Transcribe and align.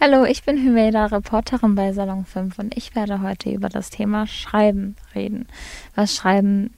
Hallo, 0.00 0.24
ich 0.24 0.44
bin 0.44 0.62
Hümeda, 0.62 1.06
Reporterin 1.06 1.74
bei 1.74 1.92
Salon 1.92 2.24
5 2.24 2.56
und 2.60 2.76
ich 2.76 2.94
werde 2.94 3.20
heute 3.20 3.50
über 3.50 3.68
das 3.68 3.90
Thema 3.90 4.28
Schreiben 4.28 4.94
reden. 5.12 5.48
Was 5.96 6.14
Schreiben 6.14 6.72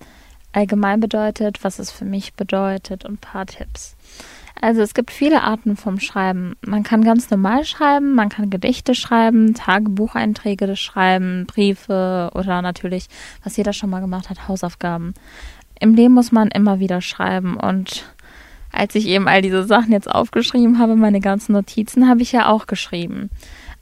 allgemein 0.53 1.01
bedeutet, 1.01 1.63
was 1.63 1.79
es 1.79 1.91
für 1.91 2.07
mich 2.07 2.33
bedeutet 2.33 3.05
und 3.05 3.17
ein 3.17 3.19
paar 3.19 3.45
Tipps. 3.45 3.95
Also 4.59 4.81
es 4.81 4.95
gibt 4.95 5.11
viele 5.11 5.43
Arten 5.43 5.77
vom 5.77 6.01
Schreiben. 6.01 6.57
Man 6.63 6.83
kann 6.83 7.05
ganz 7.05 7.29
normal 7.29 7.67
schreiben, 7.67 8.15
man 8.15 8.31
kann 8.31 8.49
Gedichte 8.49 8.95
schreiben, 8.95 9.53
Tagebucheinträge 9.53 10.75
schreiben, 10.75 11.45
Briefe 11.45 12.31
oder 12.33 12.63
natürlich, 12.63 13.09
was 13.45 13.55
jeder 13.59 13.75
schon 13.75 13.91
mal 13.91 14.01
gemacht 14.01 14.31
hat, 14.31 14.49
Hausaufgaben. 14.49 15.13
Im 15.79 15.95
Leben 15.95 16.15
muss 16.15 16.33
man 16.33 16.49
immer 16.49 16.79
wieder 16.79 17.03
schreiben 17.03 17.59
und 17.59 18.07
als 18.73 18.95
ich 18.95 19.07
eben 19.07 19.29
all 19.29 19.43
diese 19.43 19.65
Sachen 19.65 19.93
jetzt 19.93 20.11
aufgeschrieben 20.11 20.79
habe, 20.79 20.97
meine 20.97 21.21
ganzen 21.21 21.53
Notizen, 21.53 22.09
habe 22.09 22.23
ich 22.23 22.33
ja 22.33 22.49
auch 22.49 22.67
geschrieben. 22.67 23.31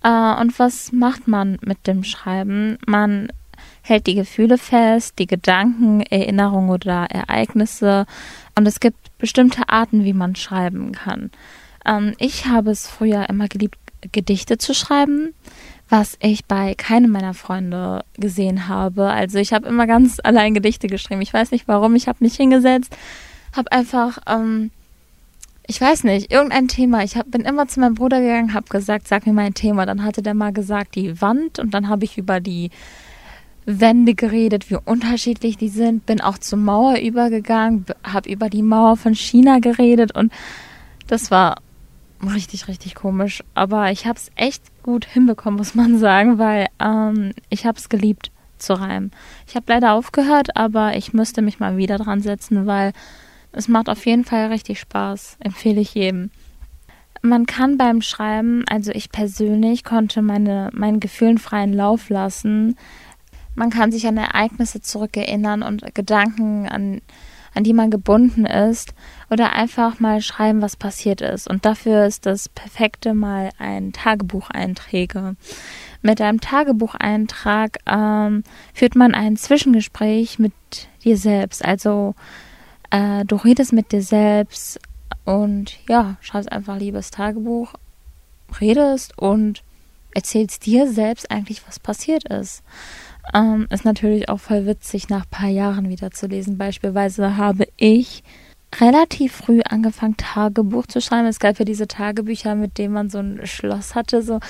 Äh, 0.03 0.41
und 0.41 0.59
was 0.59 0.93
macht 0.93 1.29
man 1.29 1.59
mit 1.63 1.87
dem 1.87 2.05
Schreiben? 2.05 2.79
Man 2.87 3.29
hält 3.83 4.07
die 4.07 4.15
Gefühle 4.15 4.59
fest, 4.59 5.19
die 5.19 5.27
Gedanken, 5.27 6.03
Erinnerungen 6.03 6.71
oder 6.71 7.07
Ereignisse. 7.11 8.07
Und 8.55 8.67
es 8.67 8.81
gibt 8.81 9.19
bestimmte 9.19 9.69
Arten, 9.69 10.05
wie 10.05 10.13
man 10.13 10.37
schreiben 10.37 10.93
kann. 10.93 11.31
Ähm, 11.85 12.15
ich 12.19 12.47
habe 12.47 12.71
es 12.71 12.87
früher 12.87 13.29
immer 13.29 13.49
geliebt, 13.49 13.79
Gedichte 14.13 14.59
zu 14.59 14.75
schreiben, 14.75 15.35
was 15.89 16.17
ich 16.21 16.45
bei 16.45 16.75
keinem 16.75 17.11
meiner 17.11 17.35
Freunde 17.35 18.05
gesehen 18.17 18.69
habe. 18.69 19.11
Also 19.11 19.39
ich 19.39 19.53
habe 19.53 19.67
immer 19.69 19.87
ganz 19.87 20.21
allein 20.25 20.55
Gedichte 20.55 20.87
geschrieben. 20.87 21.23
Ich 21.23 21.35
weiß 21.35 21.51
nicht 21.51 21.67
warum, 21.67 21.97
ich 21.97 22.07
habe 22.07 22.19
mich 22.21 22.37
hingesetzt, 22.37 22.97
habe 23.57 23.73
einfach 23.73 24.19
ähm, 24.27 24.71
ich 25.71 25.83
weiß 25.83 26.05
nicht, 26.05 26.33
irgendein 26.33 26.67
Thema. 26.67 27.05
Ich 27.05 27.17
hab, 27.17 27.31
bin 27.31 27.43
immer 27.43 27.69
zu 27.69 27.79
meinem 27.79 27.95
Bruder 27.95 28.23
gegangen, 28.23 28.55
habe 28.55 28.67
gesagt, 28.71 29.07
sag 29.07 29.27
mir 29.27 29.35
mal 29.35 29.45
ein 29.45 29.55
Thema. 29.55 29.85
Dann 29.85 30.03
hatte 30.03 30.23
der 30.23 30.33
mal 30.33 30.51
gesagt, 30.51 30.95
die 30.95 31.21
Wand. 31.21 31.59
Und 31.59 31.75
dann 31.75 31.91
habe 31.91 32.07
ich 32.07 32.17
über 32.17 32.41
die 32.41 32.71
Wände 33.67 34.15
geredet, 34.15 34.71
wie 34.71 34.79
unterschiedlich 34.83 35.59
die 35.59 35.69
sind. 35.69 36.07
Bin 36.07 36.23
auch 36.23 36.39
zur 36.39 36.59
Mauer 36.59 36.99
übergegangen, 36.99 37.85
habe 38.03 38.31
über 38.31 38.49
die 38.49 38.63
Mauer 38.63 38.97
von 38.97 39.15
China 39.15 39.59
geredet. 39.59 40.17
Und 40.17 40.33
das 41.07 41.31
war 41.31 41.57
richtig, 42.35 42.67
richtig 42.67 42.95
komisch. 42.95 43.45
Aber 43.53 43.93
ich 43.93 44.07
habe 44.07 44.19
es 44.19 44.31
echt 44.37 44.63
gut 44.83 45.05
hinbekommen, 45.05 45.59
muss 45.59 45.75
man 45.75 45.99
sagen, 45.99 46.39
weil 46.39 46.69
ähm, 46.81 47.33
ich 47.51 47.67
habe 47.67 47.77
es 47.77 47.91
geliebt 47.91 48.31
zu 48.57 48.73
reimen. 48.73 49.11
Ich 49.47 49.55
habe 49.55 49.67
leider 49.69 49.93
aufgehört, 49.93 50.57
aber 50.57 50.97
ich 50.97 51.13
müsste 51.13 51.43
mich 51.43 51.61
mal 51.61 51.77
wieder 51.77 51.99
dran 51.99 52.23
setzen, 52.23 52.65
weil 52.67 52.95
es 53.53 53.69
macht 53.69 53.89
auf 53.89 54.05
jeden 54.07 54.25
Fall 54.25 54.47
richtig 54.47 54.81
Spaß, 54.81 55.39
empfehle 55.41 55.81
ich 55.81 55.95
jedem. 55.95 56.31
Man 57.23 57.47
kann 57.47 57.79
beim 57.79 58.01
Schreiben, 58.01 58.65
also 58.69 58.93
ich 58.93 59.11
persönlich 59.11 59.85
konnte 59.85 60.23
meine, 60.23 60.71
meinen 60.73 61.01
Gefühlen 61.01 61.39
freien 61.39 61.73
Lauf 61.73 62.11
lassen. 62.11 62.77
Man 63.55 63.71
kann 63.71 63.91
sich 63.91 64.07
an 64.07 64.17
Ereignisse 64.17 64.81
zurückerinnern 64.81 65.63
und 65.65 65.95
Gedanken, 65.95 66.69
an, 66.69 67.01
an 67.55 67.65
die 67.65 67.73
man 67.73 67.91
gebunden 67.91 68.47
ist. 68.47 68.95
Oder 69.31 69.53
einfach 69.53 69.99
mal 69.99 70.21
schreiben, 70.21 70.63
was 70.63 70.77
passiert 70.77 71.21
ist. 71.21 71.51
Und 71.51 71.65
dafür 71.65 72.07
ist 72.07 72.25
das 72.25 72.49
Perfekte 72.49 73.15
mal 73.15 73.51
ein 73.59 73.93
Tagebucheinträge. 73.93 75.35
Mit 76.03 76.21
einem 76.21 76.41
Tagebucheintrag 76.41 77.79
ähm, 77.87 78.45
führt 78.73 78.95
man 78.95 79.13
ein 79.13 79.37
Zwischengespräch 79.37 80.39
mit 80.39 80.53
dir 81.03 81.17
selbst. 81.17 81.65
Also 81.65 82.15
äh, 82.91 83.25
du 83.25 83.37
redest 83.37 83.73
mit 83.73 83.93
dir 83.93 84.03
selbst 84.03 84.81
und 85.25 85.79
ja, 85.89 86.17
schreibst 86.21 86.51
einfach 86.51 86.79
liebes 86.79 87.11
Tagebuch, 87.11 87.75
redest 88.61 89.17
und 89.19 89.63
erzählst 90.15 90.67
dir 90.67 90.91
selbst 90.91 91.31
eigentlich, 91.31 91.67
was 91.67 91.79
passiert 91.79 92.25
ist. 92.25 92.63
Ähm, 93.35 93.67
ist 93.71 93.85
natürlich 93.85 94.29
auch 94.29 94.41
voll 94.41 94.65
witzig, 94.67 95.09
nach 95.09 95.25
ein 95.25 95.31
paar 95.31 95.51
Jahren 95.51 95.89
wieder 95.91 96.11
zu 96.11 96.27
lesen. 96.27 96.57
Beispielsweise 96.57 97.37
habe 97.37 97.69
ich 97.77 98.23
relativ 98.81 99.33
früh 99.33 99.61
angefangen, 99.69 100.17
Tagebuch 100.17 100.87
zu 100.87 101.01
schreiben. 101.01 101.27
Es 101.27 101.41
gab 101.41 101.59
ja 101.59 101.65
diese 101.65 101.89
Tagebücher, 101.89 102.55
mit 102.55 102.79
denen 102.79 102.93
man 102.93 103.11
so 103.11 103.19
ein 103.19 103.41
Schloss 103.45 103.95
hatte, 103.95 104.23
so 104.23 104.41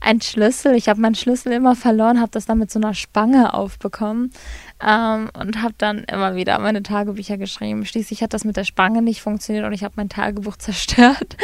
ein 0.00 0.20
Schlüssel. 0.20 0.74
Ich 0.74 0.88
habe 0.88 1.00
meinen 1.00 1.14
Schlüssel 1.14 1.52
immer 1.52 1.76
verloren, 1.76 2.20
habe 2.20 2.30
das 2.30 2.46
dann 2.46 2.58
mit 2.58 2.70
so 2.70 2.78
einer 2.78 2.94
Spange 2.94 3.54
aufbekommen 3.54 4.32
ähm, 4.80 5.28
und 5.38 5.62
habe 5.62 5.74
dann 5.78 6.04
immer 6.04 6.34
wieder 6.34 6.58
meine 6.58 6.82
Tagebücher 6.82 7.36
geschrieben. 7.36 7.84
Schließlich 7.84 8.22
hat 8.22 8.32
das 8.32 8.44
mit 8.44 8.56
der 8.56 8.64
Spange 8.64 9.02
nicht 9.02 9.20
funktioniert 9.20 9.66
und 9.66 9.72
ich 9.72 9.84
habe 9.84 9.94
mein 9.96 10.08
Tagebuch 10.08 10.56
zerstört, 10.58 11.36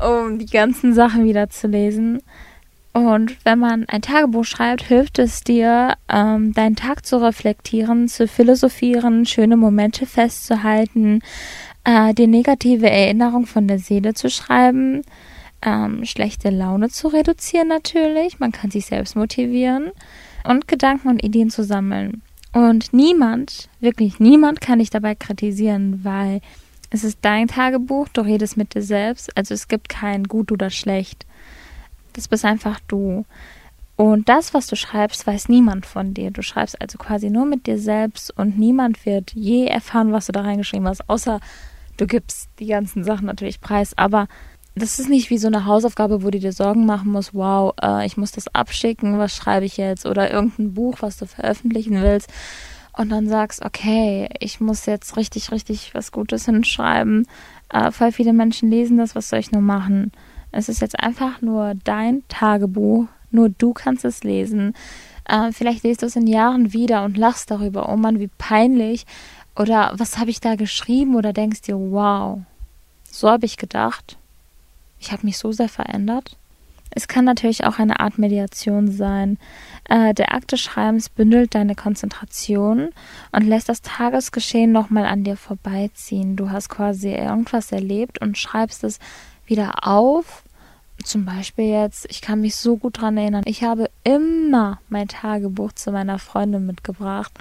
um 0.00 0.38
die 0.38 0.46
ganzen 0.46 0.92
Sachen 0.92 1.24
wieder 1.24 1.50
zu 1.50 1.68
lesen. 1.68 2.20
Und 2.96 3.44
wenn 3.44 3.58
man 3.58 3.84
ein 3.90 4.00
Tagebuch 4.00 4.46
schreibt, 4.46 4.82
hilft 4.82 5.18
es 5.18 5.42
dir, 5.42 5.98
ähm, 6.08 6.54
deinen 6.54 6.76
Tag 6.76 7.04
zu 7.04 7.22
reflektieren, 7.22 8.08
zu 8.08 8.26
philosophieren, 8.26 9.26
schöne 9.26 9.58
Momente 9.58 10.06
festzuhalten, 10.06 11.20
äh, 11.86 12.12
die 12.12 12.26
negative 12.26 12.90
Erinnerung 12.90 13.46
von 13.46 13.68
der 13.68 13.78
Seele 13.78 14.12
zu 14.12 14.28
schreiben, 14.28 15.02
ähm, 15.62 16.04
schlechte 16.04 16.50
Laune 16.50 16.88
zu 16.88 17.08
reduzieren 17.08 17.68
natürlich. 17.68 18.40
Man 18.40 18.52
kann 18.52 18.70
sich 18.70 18.86
selbst 18.86 19.16
motivieren 19.16 19.92
und 20.44 20.68
Gedanken 20.68 21.08
und 21.08 21.24
Ideen 21.24 21.48
zu 21.48 21.62
sammeln. 21.62 22.22
Und 22.52 22.92
niemand, 22.92 23.68
wirklich 23.80 24.18
niemand 24.18 24.60
kann 24.60 24.80
dich 24.80 24.90
dabei 24.90 25.14
kritisieren, 25.14 26.00
weil 26.02 26.40
es 26.90 27.04
ist 27.04 27.18
dein 27.22 27.48
Tagebuch, 27.48 28.08
du 28.08 28.22
redest 28.22 28.56
mit 28.56 28.74
dir 28.74 28.82
selbst, 28.82 29.36
also 29.36 29.54
es 29.54 29.68
gibt 29.68 29.88
kein 29.88 30.24
gut 30.24 30.50
oder 30.50 30.70
schlecht. 30.70 31.26
Das 32.14 32.28
bist 32.28 32.44
einfach 32.44 32.80
du. 32.88 33.24
Und 33.96 34.28
das, 34.28 34.54
was 34.54 34.66
du 34.66 34.76
schreibst, 34.76 35.26
weiß 35.26 35.48
niemand 35.48 35.86
von 35.86 36.14
dir. 36.14 36.30
Du 36.30 36.42
schreibst 36.42 36.80
also 36.80 36.98
quasi 36.98 37.30
nur 37.30 37.46
mit 37.46 37.66
dir 37.66 37.78
selbst 37.78 38.36
und 38.36 38.58
niemand 38.58 39.06
wird 39.06 39.32
je 39.34 39.66
erfahren, 39.66 40.12
was 40.12 40.26
du 40.26 40.32
da 40.32 40.42
reingeschrieben 40.42 40.88
hast, 40.88 41.08
außer 41.08 41.40
du 41.96 42.06
gibst 42.06 42.48
die 42.58 42.66
ganzen 42.66 43.04
Sachen 43.04 43.26
natürlich 43.26 43.60
preis. 43.60 43.92
Aber 43.96 44.28
das 44.74 44.98
ist 44.98 45.08
nicht 45.08 45.30
wie 45.30 45.38
so 45.38 45.46
eine 45.46 45.64
Hausaufgabe, 45.64 46.22
wo 46.22 46.30
du 46.30 46.38
dir 46.38 46.52
Sorgen 46.52 46.84
machen 46.84 47.10
musst, 47.10 47.34
wow, 47.34 47.74
äh, 47.82 48.04
ich 48.04 48.16
muss 48.16 48.32
das 48.32 48.54
abschicken, 48.54 49.18
was 49.18 49.34
schreibe 49.34 49.64
ich 49.64 49.78
jetzt? 49.78 50.04
Oder 50.04 50.30
irgendein 50.30 50.74
Buch, 50.74 50.98
was 51.00 51.16
du 51.16 51.26
veröffentlichen 51.26 52.02
willst. 52.02 52.30
Und 52.92 53.10
dann 53.10 53.28
sagst, 53.28 53.64
okay, 53.64 54.28
ich 54.38 54.60
muss 54.60 54.86
jetzt 54.86 55.16
richtig, 55.16 55.50
richtig 55.50 55.94
was 55.94 56.12
Gutes 56.12 56.44
hinschreiben. 56.46 57.26
Äh, 57.70 57.90
voll 57.90 58.12
viele 58.12 58.32
Menschen 58.32 58.70
lesen 58.70 58.98
das, 58.98 59.14
was 59.14 59.28
soll 59.28 59.38
ich 59.38 59.52
nur 59.52 59.62
machen? 59.62 60.12
Es 60.52 60.68
ist 60.68 60.80
jetzt 60.80 60.98
einfach 60.98 61.42
nur 61.42 61.74
dein 61.84 62.22
Tagebuch, 62.28 63.06
nur 63.30 63.48
du 63.50 63.72
kannst 63.72 64.04
es 64.04 64.24
lesen. 64.24 64.74
Äh, 65.28 65.52
vielleicht 65.52 65.84
liest 65.84 66.02
du 66.02 66.06
es 66.06 66.16
in 66.16 66.26
Jahren 66.26 66.72
wieder 66.72 67.04
und 67.04 67.16
lachst 67.16 67.50
darüber, 67.50 67.90
oh 67.90 67.96
Mann, 67.96 68.20
wie 68.20 68.30
peinlich. 68.38 69.06
Oder 69.56 69.92
was 69.96 70.18
habe 70.18 70.30
ich 70.30 70.40
da 70.40 70.54
geschrieben? 70.54 71.14
Oder 71.14 71.32
denkst 71.32 71.62
dir, 71.62 71.76
wow, 71.76 72.40
so 73.10 73.30
habe 73.30 73.46
ich 73.46 73.56
gedacht 73.56 74.18
ich 74.98 75.12
habe 75.12 75.26
mich 75.26 75.38
so 75.38 75.52
sehr 75.52 75.68
verändert. 75.68 76.36
Es 76.90 77.08
kann 77.08 77.24
natürlich 77.24 77.64
auch 77.64 77.78
eine 77.78 78.00
Art 78.00 78.16
Mediation 78.16 78.90
sein. 78.90 79.38
Äh, 79.88 80.14
der 80.14 80.34
Akt 80.34 80.52
des 80.52 80.60
Schreibens 80.60 81.08
bündelt 81.08 81.54
deine 81.54 81.74
Konzentration 81.74 82.90
und 83.32 83.42
lässt 83.42 83.68
das 83.68 83.82
Tagesgeschehen 83.82 84.72
nochmal 84.72 85.04
an 85.04 85.24
dir 85.24 85.36
vorbeiziehen. 85.36 86.36
Du 86.36 86.50
hast 86.50 86.70
quasi 86.70 87.12
irgendwas 87.12 87.70
erlebt 87.72 88.20
und 88.20 88.38
schreibst 88.38 88.82
es 88.82 88.98
wieder 89.46 89.86
auf. 89.86 90.42
Zum 91.04 91.26
Beispiel 91.26 91.66
jetzt, 91.66 92.06
ich 92.08 92.22
kann 92.22 92.40
mich 92.40 92.56
so 92.56 92.78
gut 92.78 92.96
daran 92.96 93.18
erinnern, 93.18 93.44
ich 93.44 93.62
habe 93.62 93.90
immer 94.02 94.80
mein 94.88 95.08
Tagebuch 95.08 95.72
zu 95.72 95.92
meiner 95.92 96.18
Freundin 96.18 96.64
mitgebracht. 96.64 97.32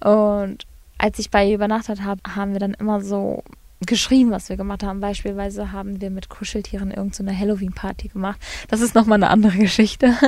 Und 0.00 0.66
als 0.98 1.18
ich 1.18 1.30
bei 1.30 1.46
ihr 1.46 1.54
übernachtet 1.54 2.04
habe, 2.04 2.20
haben 2.34 2.52
wir 2.52 2.60
dann 2.60 2.74
immer 2.74 3.00
so 3.00 3.42
geschrieben, 3.86 4.30
was 4.30 4.48
wir 4.48 4.56
gemacht 4.56 4.82
haben. 4.82 5.00
Beispielsweise 5.00 5.72
haben 5.72 6.00
wir 6.00 6.10
mit 6.10 6.28
Kuscheltieren 6.28 6.90
irgendeine 6.90 7.32
so 7.32 7.38
Halloween-Party 7.38 8.08
gemacht. 8.08 8.40
Das 8.68 8.80
ist 8.80 8.94
nochmal 8.94 9.16
eine 9.16 9.30
andere 9.30 9.58
Geschichte. 9.58 10.14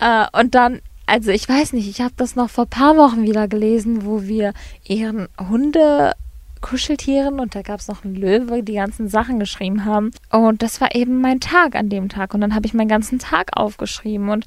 Äh, 0.00 0.26
und 0.36 0.56
dann, 0.56 0.80
also 1.06 1.30
ich 1.30 1.48
weiß 1.48 1.74
nicht, 1.74 1.88
ich 1.88 2.00
habe 2.00 2.14
das 2.16 2.34
noch 2.34 2.50
vor 2.50 2.64
ein 2.64 2.70
paar 2.70 2.96
Wochen 2.96 3.22
wieder 3.22 3.46
gelesen, 3.46 4.04
wo 4.04 4.22
wir 4.24 4.52
ihren 4.84 5.28
Hunde 5.38 6.14
Kuscheltieren 6.60 7.38
und 7.38 7.54
da 7.54 7.62
gab 7.62 7.78
es 7.78 7.86
noch 7.86 8.04
einen 8.04 8.16
Löwe, 8.16 8.64
die 8.64 8.74
ganzen 8.74 9.08
Sachen 9.08 9.38
geschrieben 9.38 9.84
haben. 9.84 10.10
Und 10.30 10.62
das 10.62 10.80
war 10.80 10.96
eben 10.96 11.20
mein 11.20 11.38
Tag 11.38 11.76
an 11.76 11.88
dem 11.88 12.08
Tag. 12.08 12.34
Und 12.34 12.40
dann 12.40 12.54
habe 12.54 12.66
ich 12.66 12.74
meinen 12.74 12.88
ganzen 12.88 13.20
Tag 13.20 13.50
aufgeschrieben. 13.56 14.30
Und 14.30 14.46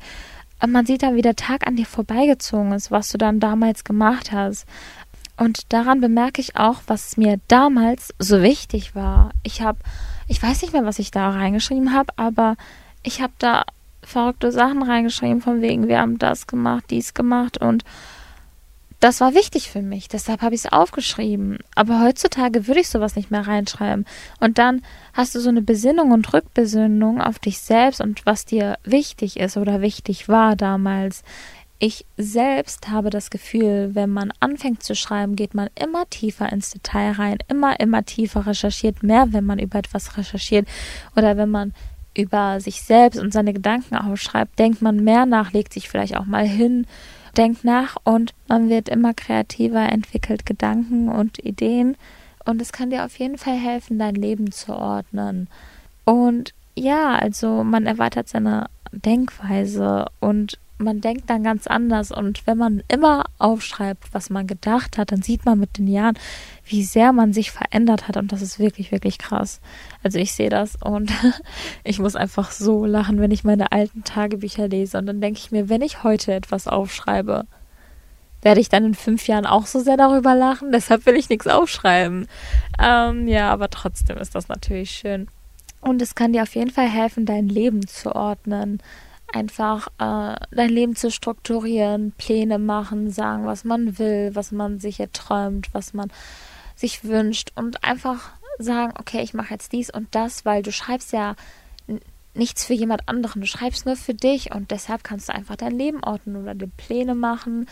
man 0.66 0.86
sieht 0.86 1.04
dann, 1.04 1.16
wie 1.16 1.22
der 1.22 1.36
Tag 1.36 1.68
an 1.68 1.76
dir 1.76 1.86
vorbeigezogen 1.86 2.72
ist, 2.72 2.92
was 2.92 3.10
du 3.10 3.18
dann 3.18 3.40
damals 3.40 3.84
gemacht 3.84 4.32
hast. 4.32 4.66
Und 5.38 5.74
daran 5.74 6.02
bemerke 6.02 6.42
ich 6.42 6.56
auch, 6.56 6.82
was 6.88 7.18
mir 7.18 7.40
damals 7.48 8.14
so 8.20 8.42
wichtig 8.42 8.96
war. 8.96 9.32
Ich 9.44 9.62
habe, 9.62 9.80
ich 10.28 10.42
weiß 10.42 10.62
nicht 10.62 10.74
mehr, 10.74 10.86
was 10.86 11.00
ich 11.00 11.12
da 11.12 11.30
reingeschrieben 11.30 11.94
habe, 11.94 12.14
aber 12.16 12.56
ich 13.04 13.22
habe 13.22 13.34
da 13.40 13.64
verrückte 14.02 14.52
Sachen 14.52 14.84
reingeschrieben, 14.84 15.42
von 15.42 15.62
wegen, 15.62 15.88
wir 15.88 16.00
haben 16.00 16.20
das 16.20 16.48
gemacht, 16.48 16.86
dies 16.90 17.14
gemacht 17.14 17.58
und 17.58 17.84
das 19.00 19.20
war 19.22 19.36
wichtig 19.36 19.70
für 19.70 19.82
mich, 19.82 20.08
deshalb 20.08 20.42
habe 20.42 20.56
ich 20.56 20.66
es 20.66 20.72
aufgeschrieben. 20.72 21.60
Aber 21.76 22.02
heutzutage 22.02 22.68
würde 22.68 22.80
ich 22.80 22.90
sowas 22.90 23.16
nicht 23.16 23.30
mehr 23.30 23.46
reinschreiben. 23.46 24.06
Und 24.40 24.58
dann 24.58 24.82
hast 25.14 25.36
du 25.36 25.40
so 25.40 25.50
eine 25.50 25.62
Besinnung 25.62 26.12
und 26.12 26.34
Rückbesinnung 26.34 27.22
auf 27.22 27.38
dich 27.38 27.60
selbst 27.60 28.02
und 28.02 28.26
was 28.26 28.46
dir 28.46 28.78
wichtig 28.84 29.40
ist 29.40 29.58
oder 29.58 29.82
wichtig 29.82 30.28
war 30.28 30.56
damals. 30.56 31.24
Ich 31.78 32.06
selbst 32.16 32.90
habe 32.90 33.10
das 33.10 33.30
Gefühl, 33.30 33.92
wenn 33.94 34.10
man 34.10 34.32
anfängt 34.40 34.82
zu 34.82 34.96
schreiben, 34.96 35.36
geht 35.36 35.54
man 35.54 35.70
immer 35.76 36.10
tiefer 36.10 36.52
ins 36.52 36.72
Detail 36.72 37.12
rein, 37.12 37.38
immer, 37.50 37.80
immer 37.80 38.06
tiefer 38.06 38.48
recherchiert, 38.48 39.04
mehr, 39.04 39.34
wenn 39.34 39.46
man 39.46 39.60
über 39.60 39.80
etwas 39.80 40.18
recherchiert 40.18 40.68
oder 41.18 41.36
wenn 41.36 41.50
man 41.50 41.74
über 42.16 42.62
sich 42.62 42.82
selbst 42.82 43.20
und 43.20 43.34
seine 43.34 43.52
Gedanken 43.52 43.96
aufschreibt, 43.96 44.58
denkt 44.58 44.82
man 44.82 45.04
mehr 45.04 45.26
nach, 45.26 45.52
legt 45.52 45.74
sich 45.74 45.90
vielleicht 45.90 46.16
auch 46.16 46.26
mal 46.26 46.48
hin, 46.48 46.88
denkt 47.36 47.66
nach 47.66 47.98
und 48.06 48.34
man 48.48 48.70
wird 48.70 48.88
immer 48.88 49.14
kreativer, 49.14 49.92
entwickelt 49.92 50.46
Gedanken 50.46 51.10
und 51.10 51.40
Ideen 51.40 51.98
und 52.46 52.62
es 52.62 52.72
kann 52.72 52.90
dir 52.90 53.04
auf 53.04 53.18
jeden 53.20 53.38
Fall 53.38 53.58
helfen, 53.58 54.00
dein 54.00 54.16
Leben 54.16 54.52
zu 54.52 54.74
ordnen. 54.74 55.50
Und 56.06 56.54
ja, 56.76 57.16
also 57.16 57.64
man 57.64 57.86
erweitert 57.86 58.30
seine 58.30 58.68
Denkweise 58.92 60.06
und 60.22 60.58
man 60.78 61.02
denkt 61.02 61.30
dann 61.30 61.44
ganz 61.44 61.68
anders. 61.68 62.12
Und 62.12 62.46
wenn 62.48 62.58
man 62.58 62.84
immer 62.88 63.26
aufschreibt, 63.38 64.14
was 64.14 64.30
man 64.30 64.48
gedacht 64.48 64.98
hat, 64.98 65.12
dann 65.12 65.22
sieht 65.22 65.46
man 65.46 65.60
mit 65.60 65.78
den 65.78 65.88
Jahren, 65.88 66.18
wie 66.66 66.84
sehr 66.84 67.14
man 67.14 67.34
sich 67.34 67.52
verändert 67.52 68.08
hat. 68.08 68.18
Und 68.18 68.32
das 68.32 68.42
ist 68.42 68.60
wirklich, 68.60 68.92
wirklich 68.92 69.18
krass. 69.18 69.62
Also 70.04 70.20
ich 70.20 70.34
sehe 70.34 70.50
das 70.50 70.76
und 70.76 71.12
ich 71.84 72.00
muss 72.00 72.16
einfach 72.16 72.52
so 72.52 72.86
lachen, 72.86 73.20
wenn 73.20 73.32
ich 73.32 73.44
meine 73.44 73.72
alten 73.72 74.04
Tagebücher 74.04 74.68
lese. 74.68 74.98
Und 74.98 75.06
dann 75.06 75.22
denke 75.22 75.40
ich 75.40 75.52
mir, 75.52 75.70
wenn 75.70 75.82
ich 75.82 76.04
heute 76.04 76.34
etwas 76.34 76.68
aufschreibe, 76.68 77.46
werde 78.42 78.62
ich 78.62 78.70
dann 78.70 78.86
in 78.86 78.96
fünf 78.96 79.28
Jahren 79.28 79.46
auch 79.46 79.66
so 79.66 79.80
sehr 79.80 79.98
darüber 79.98 80.36
lachen. 80.36 80.72
Deshalb 80.72 81.06
will 81.06 81.16
ich 81.16 81.30
nichts 81.30 81.48
aufschreiben. 81.48 82.28
Ähm, 82.80 83.28
ja, 83.28 83.52
aber 83.52 83.70
trotzdem 83.70 84.18
ist 84.18 84.36
das 84.36 84.50
natürlich 84.50 84.92
schön. 84.92 85.28
Und 85.82 86.02
es 86.02 86.16
kann 86.16 86.34
dir 86.34 86.44
auf 86.44 86.56
jeden 86.56 86.72
Fall 86.72 86.90
helfen, 86.90 87.26
dein 87.26 87.48
Leben 87.48 87.88
zu 87.88 88.16
ordnen 88.16 88.82
einfach 89.36 89.88
äh, 90.00 90.36
dein 90.52 90.70
Leben 90.70 90.96
zu 90.96 91.12
strukturieren, 91.12 92.14
Pläne 92.18 92.58
machen, 92.58 93.12
sagen, 93.12 93.46
was 93.46 93.64
man 93.64 94.00
will, 94.00 94.32
was 94.34 94.52
man 94.52 94.80
sich 94.80 95.00
erträumt, 95.00 95.70
was 95.74 95.94
man 95.94 96.12
sich 96.76 97.04
wünscht 97.04 97.52
und 97.56 97.84
einfach 97.84 98.32
sagen, 98.58 98.94
okay, 98.98 99.22
ich 99.22 99.34
mache 99.34 99.54
jetzt 99.54 99.74
dies 99.74 99.90
und 99.90 100.08
das, 100.16 100.46
weil 100.46 100.64
du 100.64 100.72
schreibst 100.72 101.12
ja 101.12 101.36
nichts 102.34 102.66
für 102.66 102.74
jemand 102.74 103.08
anderen, 103.08 103.42
du 103.42 103.48
schreibst 103.48 103.86
nur 103.86 103.96
für 103.96 104.14
dich 104.14 104.54
und 104.54 104.72
deshalb 104.72 105.04
kannst 105.04 105.30
du 105.30 105.34
einfach 105.34 105.56
dein 105.56 105.78
Leben 105.78 106.04
ordnen 106.04 106.36
oder 106.38 106.54
dir 106.54 106.70
Pläne 106.78 107.16
machen 107.16 107.68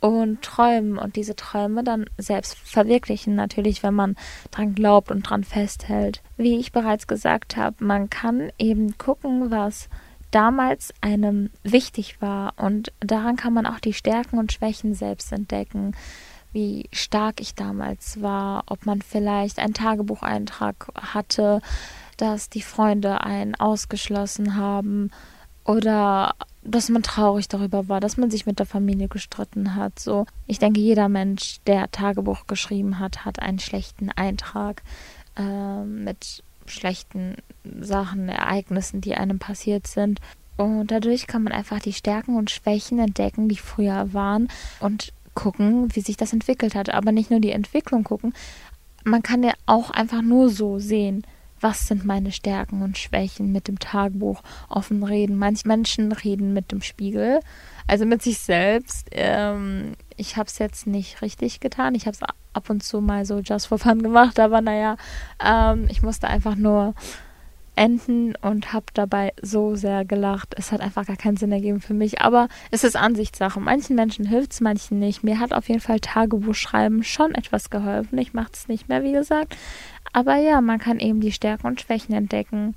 und 0.00 0.42
träumen 0.42 0.98
und 0.98 1.16
diese 1.16 1.34
Träume 1.34 1.82
dann 1.82 2.06
selbst 2.18 2.56
verwirklichen, 2.56 3.34
natürlich, 3.34 3.82
wenn 3.82 3.94
man 3.94 4.16
dran 4.50 4.74
glaubt 4.74 5.10
und 5.10 5.22
dran 5.22 5.44
festhält. 5.44 6.22
Wie 6.36 6.58
ich 6.58 6.72
bereits 6.72 7.06
gesagt 7.06 7.56
habe, 7.56 7.84
man 7.84 8.10
kann 8.10 8.50
eben 8.58 8.98
gucken, 8.98 9.50
was 9.50 9.88
damals 10.36 10.92
einem 11.00 11.48
wichtig 11.62 12.20
war. 12.20 12.52
Und 12.58 12.92
daran 13.00 13.36
kann 13.36 13.54
man 13.54 13.64
auch 13.64 13.80
die 13.80 13.94
Stärken 13.94 14.38
und 14.38 14.52
Schwächen 14.52 14.94
selbst 14.94 15.32
entdecken, 15.32 15.96
wie 16.52 16.90
stark 16.92 17.40
ich 17.40 17.54
damals 17.54 18.20
war, 18.20 18.64
ob 18.66 18.84
man 18.84 19.00
vielleicht 19.00 19.58
einen 19.58 19.72
Tagebucheintrag 19.72 20.88
hatte, 20.94 21.62
dass 22.18 22.50
die 22.50 22.60
Freunde 22.60 23.22
einen 23.22 23.54
ausgeschlossen 23.54 24.56
haben 24.56 25.10
oder 25.64 26.34
dass 26.62 26.90
man 26.90 27.02
traurig 27.02 27.48
darüber 27.48 27.88
war, 27.88 28.00
dass 28.00 28.18
man 28.18 28.30
sich 28.30 28.44
mit 28.44 28.58
der 28.58 28.66
Familie 28.66 29.08
gestritten 29.08 29.74
hat. 29.74 29.98
So, 29.98 30.26
ich 30.46 30.58
denke, 30.58 30.80
jeder 30.80 31.08
Mensch, 31.08 31.60
der 31.66 31.90
Tagebuch 31.90 32.46
geschrieben 32.46 32.98
hat, 32.98 33.24
hat 33.24 33.40
einen 33.40 33.58
schlechten 33.58 34.10
Eintrag 34.10 34.82
äh, 35.38 35.84
mit 35.84 36.42
schlechten 36.70 37.36
Sachen, 37.80 38.28
Ereignissen, 38.28 39.00
die 39.00 39.14
einem 39.14 39.38
passiert 39.38 39.86
sind. 39.86 40.20
Und 40.56 40.90
dadurch 40.90 41.26
kann 41.26 41.42
man 41.42 41.52
einfach 41.52 41.80
die 41.80 41.92
Stärken 41.92 42.36
und 42.36 42.50
Schwächen 42.50 42.98
entdecken, 42.98 43.48
die 43.48 43.56
früher 43.56 44.12
waren 44.14 44.48
und 44.80 45.12
gucken, 45.34 45.94
wie 45.94 46.00
sich 46.00 46.16
das 46.16 46.32
entwickelt 46.32 46.74
hat. 46.74 46.90
Aber 46.90 47.12
nicht 47.12 47.30
nur 47.30 47.40
die 47.40 47.50
Entwicklung 47.50 48.04
gucken, 48.04 48.32
man 49.04 49.22
kann 49.22 49.42
ja 49.42 49.52
auch 49.66 49.90
einfach 49.90 50.22
nur 50.22 50.48
so 50.48 50.78
sehen, 50.78 51.24
was 51.60 51.86
sind 51.86 52.04
meine 52.04 52.32
Stärken 52.32 52.82
und 52.82 52.98
Schwächen 52.98 53.52
mit 53.52 53.68
dem 53.68 53.78
Tagebuch 53.78 54.42
offen 54.68 55.02
reden. 55.02 55.36
Manche 55.36 55.66
Menschen 55.68 56.12
reden 56.12 56.52
mit 56.52 56.72
dem 56.72 56.82
Spiegel, 56.82 57.40
also 57.86 58.04
mit 58.06 58.22
sich 58.22 58.38
selbst. 58.38 59.08
Ähm, 59.12 59.92
ich 60.16 60.36
habe 60.36 60.46
es 60.46 60.58
jetzt 60.58 60.86
nicht 60.86 61.22
richtig 61.22 61.60
getan. 61.60 61.94
Ich 61.94 62.06
habe 62.06 62.16
es 62.16 62.22
ab 62.22 62.70
und 62.70 62.82
zu 62.82 63.00
mal 63.00 63.24
so 63.24 63.38
just 63.40 63.66
for 63.66 63.78
fun 63.78 64.02
gemacht, 64.02 64.40
aber 64.40 64.60
naja, 64.60 64.96
ähm, 65.44 65.86
ich 65.90 66.02
musste 66.02 66.28
einfach 66.28 66.56
nur 66.56 66.94
enden 67.76 68.34
und 68.40 68.72
habe 68.72 68.86
dabei 68.94 69.32
so 69.42 69.76
sehr 69.76 70.04
gelacht. 70.04 70.54
Es 70.56 70.72
hat 70.72 70.80
einfach 70.80 71.06
gar 71.06 71.16
keinen 71.16 71.36
Sinn 71.36 71.52
ergeben 71.52 71.80
für 71.80 71.94
mich, 71.94 72.22
aber 72.22 72.48
es 72.70 72.84
ist 72.84 72.96
Ansichtssache. 72.96 73.60
Manchen 73.60 73.94
Menschen 73.94 74.24
hilft 74.26 74.52
es, 74.52 74.60
manchen 74.60 74.98
nicht. 74.98 75.22
Mir 75.22 75.38
hat 75.38 75.52
auf 75.52 75.68
jeden 75.68 75.80
Fall 75.80 76.00
Tagebuchschreiben 76.00 77.04
schon 77.04 77.34
etwas 77.34 77.68
geholfen. 77.68 78.18
Ich 78.18 78.32
mache 78.32 78.52
es 78.54 78.68
nicht 78.68 78.88
mehr, 78.88 79.02
wie 79.02 79.12
gesagt. 79.12 79.56
Aber 80.12 80.36
ja, 80.36 80.62
man 80.62 80.78
kann 80.78 80.98
eben 80.98 81.20
die 81.20 81.32
Stärken 81.32 81.66
und 81.66 81.80
Schwächen 81.80 82.14
entdecken. 82.14 82.74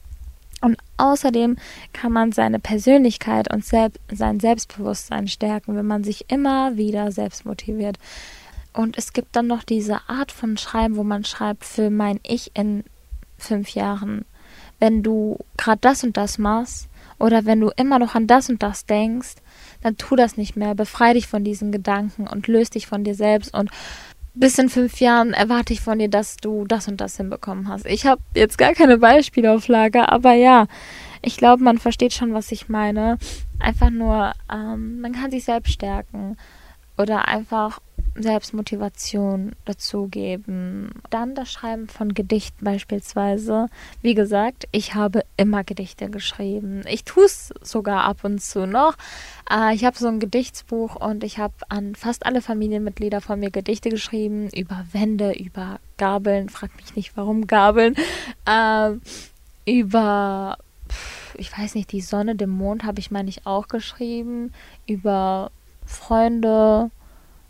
Und 0.61 0.77
außerdem 0.97 1.57
kann 1.94 2.11
man 2.11 2.31
seine 2.31 2.59
Persönlichkeit 2.59 3.51
und 3.51 3.63
selbst, 3.63 4.00
sein 4.11 4.39
Selbstbewusstsein 4.39 5.27
stärken, 5.27 5.75
wenn 5.75 5.88
man 5.88 6.03
sich 6.03 6.25
immer 6.29 6.75
wieder 6.75 7.11
selbst 7.11 7.45
motiviert. 7.45 7.97
Und 8.73 8.97
es 8.97 9.13
gibt 9.13 9.35
dann 9.35 9.47
noch 9.47 9.63
diese 9.63 10.09
Art 10.09 10.31
von 10.31 10.57
Schreiben, 10.57 10.95
wo 10.95 11.03
man 11.03 11.23
schreibt 11.23 11.65
für 11.65 11.89
mein 11.89 12.19
Ich 12.23 12.51
in 12.56 12.83
fünf 13.38 13.69
Jahren. 13.69 14.25
Wenn 14.79 15.03
du 15.03 15.38
gerade 15.57 15.79
das 15.81 16.03
und 16.03 16.17
das 16.17 16.38
machst 16.38 16.88
oder 17.17 17.45
wenn 17.45 17.59
du 17.59 17.71
immer 17.75 18.00
noch 18.00 18.15
an 18.15 18.27
das 18.27 18.50
und 18.50 18.63
das 18.63 18.85
denkst, 18.85 19.35
dann 19.81 19.97
tu 19.97 20.15
das 20.15 20.38
nicht 20.38 20.56
mehr. 20.56 20.75
Befrei 20.75 21.13
dich 21.13 21.27
von 21.27 21.44
diesen 21.44 21.71
Gedanken 21.71 22.27
und 22.27 22.47
löst 22.47 22.75
dich 22.75 22.88
von 22.88 23.03
dir 23.03 23.15
selbst 23.15 23.53
und 23.53 23.69
bis 24.39 24.57
in 24.57 24.69
fünf 24.69 25.01
Jahren 25.01 25.33
erwarte 25.33 25.74
ich 25.74 25.81
von 25.81 26.00
dir, 26.00 26.09
dass 26.09 26.38
du 26.38 26.65
das 26.65 26.88
und 26.88 27.01
das 27.01 27.18
hinbekommen 27.18 27.68
hast. 27.68 27.86
Ich 27.86 28.06
habe 28.06 28.21
jetzt 28.36 28.57
gar 28.57 28.74
keine 28.74 28.97
Beispiele 28.97 29.51
auf 29.51 29.68
Lager, 29.68 30.12
aber 30.12 30.33
ja, 30.33 30.68
ich 31.21 31.36
glaube, 31.36 31.63
man 31.63 31.77
versteht 31.77 32.13
schon, 32.13 32.33
was 32.33 32.51
ich 32.51 32.69
meine. 32.69 33.18
Einfach 33.59 33.89
nur, 33.89 34.31
ähm, 34.51 35.01
man 35.01 35.12
kann 35.12 35.31
sich 35.31 35.44
selbst 35.44 35.74
stärken 35.74 36.38
oder 36.97 37.27
einfach 37.27 37.80
Selbstmotivation 38.15 39.53
dazugeben. 39.65 40.89
Dann 41.09 41.35
das 41.35 41.51
Schreiben 41.51 41.88
von 41.88 42.13
Gedichten 42.13 42.63
beispielsweise. 42.63 43.67
Wie 44.01 44.13
gesagt, 44.13 44.67
ich 44.71 44.95
habe 44.95 45.23
immer 45.38 45.63
Gedichte 45.63 46.09
geschrieben. 46.09 46.83
Ich 46.88 47.03
tue 47.03 47.25
es 47.25 47.53
sogar 47.61 48.03
ab 48.03 48.23
und 48.23 48.41
zu 48.41 48.65
noch. 48.65 48.95
Äh, 49.50 49.75
ich 49.75 49.85
habe 49.85 49.97
so 49.97 50.07
ein 50.07 50.19
Gedichtsbuch 50.19 50.95
und 50.95 51.23
ich 51.23 51.37
habe 51.37 51.54
an 51.69 51.95
fast 51.95 52.25
alle 52.25 52.42
Familienmitglieder 52.42 53.21
von 53.21 53.39
mir 53.39 53.51
Gedichte 53.51 53.89
geschrieben. 53.89 54.49
Über 54.49 54.85
Wände, 54.92 55.33
über 55.33 55.80
Gabeln. 55.97 56.49
Frag 56.49 56.75
mich 56.78 56.95
nicht, 56.95 57.16
warum 57.16 57.47
Gabeln. 57.47 57.95
Äh, 58.45 58.92
über, 59.66 60.57
ich 61.35 61.56
weiß 61.57 61.75
nicht, 61.75 61.92
die 61.92 62.01
Sonne, 62.01 62.35
den 62.35 62.49
Mond 62.49 62.83
habe 62.83 62.99
ich, 62.99 63.11
meine 63.11 63.30
ich, 63.30 63.45
auch 63.45 63.68
geschrieben. 63.68 64.54
Über 64.87 65.51
Freunde, 65.85 66.92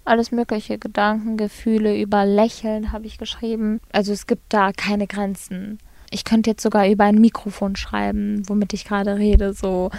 alles 0.09 0.31
mögliche, 0.31 0.77
Gedanken, 0.77 1.37
Gefühle, 1.37 1.99
über 1.99 2.25
Lächeln 2.25 2.91
habe 2.91 3.05
ich 3.05 3.17
geschrieben. 3.17 3.79
Also 3.91 4.11
es 4.11 4.27
gibt 4.27 4.53
da 4.53 4.71
keine 4.71 5.07
Grenzen. 5.07 5.79
Ich 6.11 6.23
könnte 6.23 6.49
jetzt 6.49 6.63
sogar 6.63 6.87
über 6.87 7.05
ein 7.05 7.21
Mikrofon 7.21 7.75
schreiben, 7.75 8.41
womit 8.47 8.73
ich 8.73 8.85
gerade 8.85 9.17
rede. 9.17 9.53
So 9.53 9.91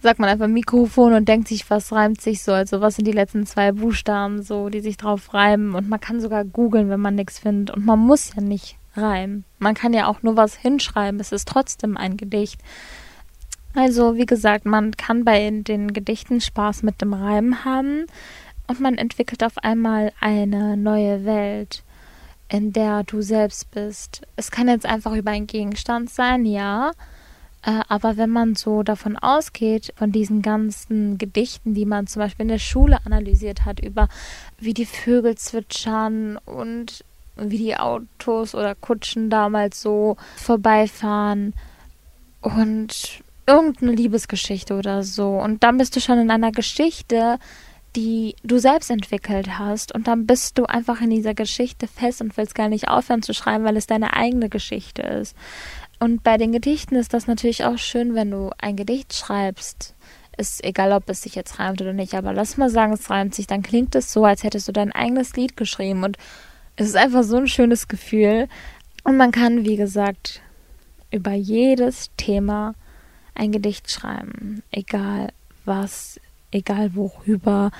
sagt 0.00 0.18
man 0.18 0.28
einfach 0.28 0.48
Mikrofon 0.48 1.12
und 1.12 1.28
denkt 1.28 1.48
sich, 1.48 1.68
was 1.68 1.92
reimt 1.92 2.20
sich 2.20 2.42
so. 2.42 2.52
Also 2.52 2.80
was 2.80 2.96
sind 2.96 3.06
die 3.06 3.12
letzten 3.12 3.46
zwei 3.46 3.72
Buchstaben 3.72 4.42
so, 4.42 4.70
die 4.70 4.80
sich 4.80 4.96
drauf 4.96 5.34
reimen. 5.34 5.74
Und 5.74 5.88
man 5.88 6.00
kann 6.00 6.20
sogar 6.20 6.44
googeln, 6.44 6.88
wenn 6.88 7.00
man 7.00 7.14
nichts 7.14 7.38
findet. 7.38 7.76
Und 7.76 7.84
man 7.84 7.98
muss 7.98 8.34
ja 8.34 8.42
nicht 8.42 8.76
reimen. 8.96 9.44
Man 9.58 9.74
kann 9.74 9.92
ja 9.92 10.06
auch 10.06 10.22
nur 10.22 10.36
was 10.36 10.56
hinschreiben. 10.56 11.20
Es 11.20 11.32
ist 11.32 11.46
trotzdem 11.46 11.96
ein 11.96 12.16
Gedicht. 12.16 12.60
Also, 13.74 14.16
wie 14.16 14.26
gesagt, 14.26 14.66
man 14.66 14.96
kann 14.96 15.24
bei 15.24 15.48
den 15.48 15.92
Gedichten 15.92 16.40
Spaß 16.40 16.82
mit 16.82 17.00
dem 17.00 17.12
Reimen 17.12 17.64
haben 17.64 18.06
und 18.70 18.78
man 18.78 18.98
entwickelt 18.98 19.42
auf 19.42 19.58
einmal 19.58 20.12
eine 20.20 20.76
neue 20.76 21.24
Welt, 21.24 21.82
in 22.48 22.72
der 22.72 23.02
du 23.02 23.20
selbst 23.20 23.72
bist. 23.72 24.22
Es 24.36 24.52
kann 24.52 24.68
jetzt 24.68 24.86
einfach 24.86 25.12
über 25.12 25.32
einen 25.32 25.48
Gegenstand 25.48 26.08
sein, 26.08 26.46
ja, 26.46 26.92
äh, 27.62 27.80
aber 27.88 28.16
wenn 28.16 28.30
man 28.30 28.54
so 28.54 28.84
davon 28.84 29.16
ausgeht, 29.16 29.92
von 29.96 30.12
diesen 30.12 30.40
ganzen 30.40 31.18
Gedichten, 31.18 31.74
die 31.74 31.84
man 31.84 32.06
zum 32.06 32.20
Beispiel 32.20 32.44
in 32.44 32.48
der 32.48 32.58
Schule 32.60 32.98
analysiert 33.04 33.64
hat, 33.64 33.80
über 33.80 34.08
wie 34.58 34.72
die 34.72 34.86
Vögel 34.86 35.34
zwitschern 35.36 36.36
und 36.36 37.04
wie 37.36 37.58
die 37.58 37.76
Autos 37.76 38.54
oder 38.54 38.76
Kutschen 38.76 39.30
damals 39.30 39.82
so 39.82 40.16
vorbeifahren 40.36 41.54
und 42.40 43.22
irgendeine 43.48 43.92
Liebesgeschichte 43.92 44.74
oder 44.78 45.02
so. 45.02 45.30
Und 45.30 45.64
dann 45.64 45.76
bist 45.76 45.96
du 45.96 46.00
schon 46.00 46.20
in 46.20 46.30
einer 46.30 46.52
Geschichte, 46.52 47.40
die 47.96 48.36
du 48.42 48.58
selbst 48.58 48.90
entwickelt 48.90 49.58
hast 49.58 49.92
und 49.94 50.06
dann 50.06 50.26
bist 50.26 50.58
du 50.58 50.64
einfach 50.64 51.00
in 51.00 51.10
dieser 51.10 51.34
Geschichte 51.34 51.88
fest 51.88 52.20
und 52.20 52.36
willst 52.36 52.54
gar 52.54 52.68
nicht 52.68 52.88
aufhören 52.88 53.22
zu 53.22 53.34
schreiben, 53.34 53.64
weil 53.64 53.76
es 53.76 53.86
deine 53.86 54.14
eigene 54.14 54.48
Geschichte 54.48 55.02
ist. 55.02 55.36
Und 55.98 56.22
bei 56.22 56.36
den 56.36 56.52
Gedichten 56.52 56.94
ist 56.94 57.12
das 57.12 57.26
natürlich 57.26 57.64
auch 57.64 57.78
schön, 57.78 58.14
wenn 58.14 58.30
du 58.30 58.50
ein 58.58 58.76
Gedicht 58.76 59.12
schreibst. 59.14 59.94
Ist 60.36 60.64
egal, 60.64 60.92
ob 60.92 61.10
es 61.10 61.22
sich 61.22 61.34
jetzt 61.34 61.58
reimt 61.58 61.82
oder 61.82 61.92
nicht, 61.92 62.14
aber 62.14 62.32
lass 62.32 62.56
mal 62.56 62.70
sagen, 62.70 62.92
es 62.92 63.10
reimt 63.10 63.34
sich, 63.34 63.46
dann 63.46 63.62
klingt 63.62 63.94
es 63.94 64.12
so, 64.12 64.24
als 64.24 64.42
hättest 64.44 64.68
du 64.68 64.72
dein 64.72 64.92
eigenes 64.92 65.36
Lied 65.36 65.56
geschrieben 65.56 66.04
und 66.04 66.16
es 66.76 66.88
ist 66.88 66.96
einfach 66.96 67.24
so 67.24 67.36
ein 67.36 67.48
schönes 67.48 67.88
Gefühl. 67.88 68.48
Und 69.04 69.16
man 69.16 69.32
kann, 69.32 69.64
wie 69.66 69.76
gesagt, 69.76 70.40
über 71.10 71.32
jedes 71.32 72.10
Thema 72.16 72.74
ein 73.34 73.52
Gedicht 73.52 73.90
schreiben, 73.90 74.62
egal 74.70 75.32
was, 75.64 76.18
egal 76.50 76.94
worüber. 76.94 77.70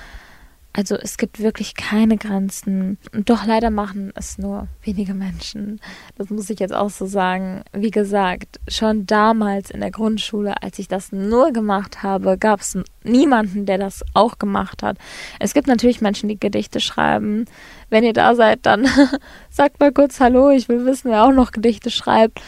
Also 0.73 0.95
es 0.95 1.17
gibt 1.17 1.41
wirklich 1.41 1.75
keine 1.75 2.15
Grenzen. 2.15 2.97
Doch 3.11 3.45
leider 3.45 3.69
machen 3.69 4.13
es 4.15 4.37
nur 4.37 4.69
wenige 4.83 5.13
Menschen. 5.13 5.81
Das 6.17 6.29
muss 6.29 6.49
ich 6.49 6.61
jetzt 6.61 6.73
auch 6.73 6.89
so 6.89 7.05
sagen. 7.07 7.63
Wie 7.73 7.91
gesagt, 7.91 8.61
schon 8.69 9.05
damals 9.05 9.69
in 9.69 9.81
der 9.81 9.91
Grundschule, 9.91 10.63
als 10.63 10.79
ich 10.79 10.87
das 10.87 11.11
nur 11.11 11.51
gemacht 11.51 12.03
habe, 12.03 12.37
gab 12.37 12.61
es 12.61 12.77
niemanden, 13.03 13.65
der 13.65 13.79
das 13.79 14.05
auch 14.13 14.39
gemacht 14.39 14.81
hat. 14.81 14.97
Es 15.39 15.53
gibt 15.53 15.67
natürlich 15.67 15.99
Menschen, 15.99 16.29
die 16.29 16.39
Gedichte 16.39 16.79
schreiben. 16.79 17.45
Wenn 17.89 18.05
ihr 18.05 18.13
da 18.13 18.33
seid, 18.33 18.65
dann 18.65 18.87
sagt 19.49 19.81
mal 19.81 19.91
kurz 19.91 20.21
Hallo. 20.21 20.51
Ich 20.51 20.69
will 20.69 20.85
wissen, 20.85 21.11
wer 21.11 21.25
auch 21.25 21.33
noch 21.33 21.51
Gedichte 21.51 21.91
schreibt. 21.91 22.41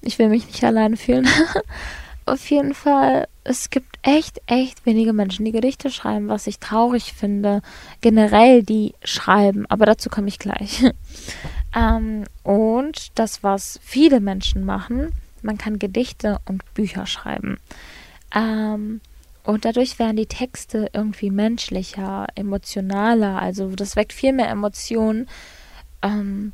Ich 0.00 0.18
will 0.18 0.30
mich 0.30 0.46
nicht 0.46 0.64
alleine 0.64 0.96
fühlen. 0.96 1.28
Auf 2.24 2.48
jeden 2.48 2.72
Fall 2.72 3.28
es 3.46 3.70
gibt 3.70 3.98
echt, 4.02 4.40
echt 4.46 4.84
wenige 4.86 5.12
Menschen, 5.12 5.44
die 5.44 5.52
Gedichte 5.52 5.90
schreiben, 5.90 6.28
was 6.28 6.46
ich 6.46 6.58
traurig 6.58 7.12
finde. 7.12 7.62
Generell, 8.00 8.62
die 8.62 8.94
schreiben, 9.04 9.66
aber 9.68 9.86
dazu 9.86 10.10
komme 10.10 10.28
ich 10.28 10.38
gleich. 10.38 10.84
ähm, 11.76 12.24
und 12.42 13.18
das, 13.18 13.42
was 13.42 13.78
viele 13.82 14.20
Menschen 14.20 14.64
machen, 14.64 15.12
man 15.42 15.58
kann 15.58 15.78
Gedichte 15.78 16.38
und 16.46 16.62
Bücher 16.74 17.06
schreiben. 17.06 17.58
Ähm, 18.34 19.00
und 19.44 19.64
dadurch 19.64 19.98
werden 20.00 20.16
die 20.16 20.26
Texte 20.26 20.90
irgendwie 20.92 21.30
menschlicher, 21.30 22.26
emotionaler. 22.34 23.40
Also 23.40 23.70
das 23.76 23.94
weckt 23.94 24.12
viel 24.12 24.32
mehr 24.32 24.48
Emotionen. 24.48 25.28
Ähm, 26.02 26.52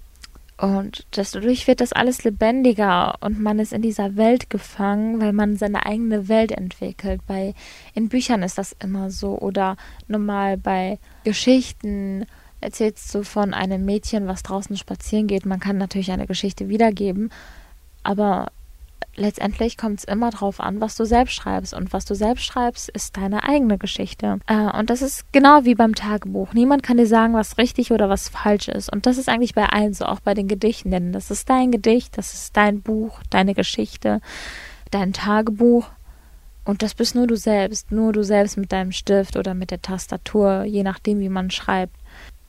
und 0.63 1.07
dadurch 1.11 1.67
wird 1.67 1.81
das 1.81 1.93
alles 1.93 2.23
lebendiger 2.23 3.17
und 3.19 3.41
man 3.41 3.59
ist 3.59 3.73
in 3.73 3.83
dieser 3.83 4.15
Welt 4.15 4.49
gefangen, 4.49 5.21
weil 5.21 5.33
man 5.33 5.57
seine 5.57 5.87
eigene 5.87 6.29
Welt 6.29 6.53
entwickelt. 6.53 7.21
Bei, 7.27 7.55
in 7.95 8.09
Büchern 8.09 8.45
ist 8.45 8.59
das 8.59 8.77
immer 8.81 9.11
so. 9.11 9.37
Oder 9.37 9.77
normal 10.07 10.59
bei 10.59 11.01
Geschichten 11.25 12.27
erzählst 12.61 13.13
du 13.13 13.25
von 13.25 13.55
einem 13.55 13.85
Mädchen, 13.85 14.29
was 14.29 14.45
draußen 14.45 14.77
spazieren 14.77 15.27
geht. 15.27 15.47
Man 15.47 15.59
kann 15.59 15.79
natürlich 15.79 16.13
eine 16.13 16.29
Geschichte 16.29 16.69
wiedergeben, 16.69 17.31
aber 18.05 18.53
letztendlich 19.15 19.77
kommt 19.77 20.01
es 20.01 20.05
immer 20.05 20.31
darauf 20.31 20.61
an, 20.61 20.81
was 20.81 20.97
du 20.97 21.05
selbst 21.05 21.35
schreibst. 21.35 21.75
Und 21.75 21.93
was 21.93 22.05
du 22.05 22.15
selbst 22.15 22.45
schreibst, 22.45 22.89
ist 22.89 23.17
deine 23.17 23.45
eigene 23.45 23.79
Geschichte. 23.79 24.39
Äh, 24.47 24.79
und 24.79 24.91
das 24.91 25.03
ist 25.03 25.31
genau 25.33 25.65
wie 25.65 25.75
beim 25.75 25.95
Tagebuch. 25.95 26.53
Niemand 26.55 26.83
kann 26.83 26.97
dir 26.97 27.07
sagen, 27.07 27.35
was 27.35 27.59
richtig 27.59 27.93
oder 27.93 28.09
was 28.09 28.29
falsch 28.29 28.69
ist. 28.69 28.93
Und 28.93 29.07
das 29.07 29.19
ist 29.19 29.29
eigentlich 29.29 29.55
bei 29.55 29.67
allen 29.67 29.95
so, 29.95 30.05
auch 30.07 30.21
bei 30.21 30.35
den 30.35 30.49
Gedichten. 30.49 30.91
Denn 30.91 31.13
das 31.13 31.31
ist 31.31 31.49
dein 31.51 31.71
Gedicht, 31.71 32.17
das 32.19 32.35
ist 32.35 32.57
dein 32.57 32.83
Buch, 32.83 33.21
deine 33.31 33.55
Geschichte, 33.55 34.21
dein 34.91 35.13
Tagebuch. 35.13 35.89
Und 36.65 36.83
das 36.83 36.95
bist 36.95 37.15
nur 37.15 37.27
du 37.27 37.37
selbst, 37.37 37.91
nur 37.91 38.13
du 38.13 38.23
selbst 38.23 38.57
mit 38.57 38.71
deinem 38.71 38.93
Stift 38.93 39.37
oder 39.37 39.53
mit 39.53 39.71
der 39.73 39.83
Tastatur, 39.83 40.63
je 40.63 40.85
nachdem, 40.85 41.19
wie 41.19 41.29
man 41.29 41.51
schreibt. 41.51 41.97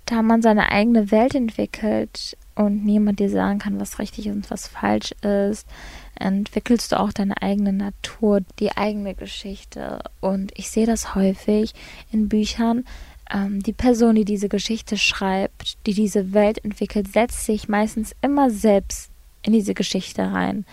Da 0.06 0.22
man 0.22 0.42
seine 0.42 0.70
eigene 0.70 1.12
Welt 1.12 1.34
entwickelt 1.34 2.38
und 2.56 2.84
niemand 2.86 3.20
dir 3.20 3.30
sagen 3.30 3.60
kann, 3.60 3.80
was 3.80 4.00
richtig 4.00 4.30
und 4.30 4.52
was 4.52 4.68
falsch 4.68 5.14
ist, 5.22 5.68
entwickelst 6.20 6.92
du 6.92 7.00
auch 7.00 7.14
deine 7.14 7.42
eigene 7.42 7.74
Natur, 7.74 8.42
die 8.60 8.76
eigene 8.76 9.16
Geschichte. 9.16 10.04
Und 10.20 10.52
ich 10.56 10.70
sehe 10.70 10.86
das 10.86 11.16
häufig 11.16 11.74
in 12.12 12.30
Büchern. 12.30 12.86
Ähm, 13.32 13.64
die 13.64 13.74
Person, 13.74 14.16
die 14.16 14.26
diese 14.26 14.50
Geschichte 14.50 14.98
schreibt, 14.98 15.78
die 15.88 15.94
diese 15.94 16.34
Welt 16.34 16.64
entwickelt, 16.64 17.12
setzt 17.12 17.46
sich 17.46 17.70
meistens 17.70 18.14
immer 18.22 18.50
selbst 18.50 19.10
in 19.42 19.54
diese 19.54 19.74
Geschichte 19.74 20.22
rein. 20.32 20.66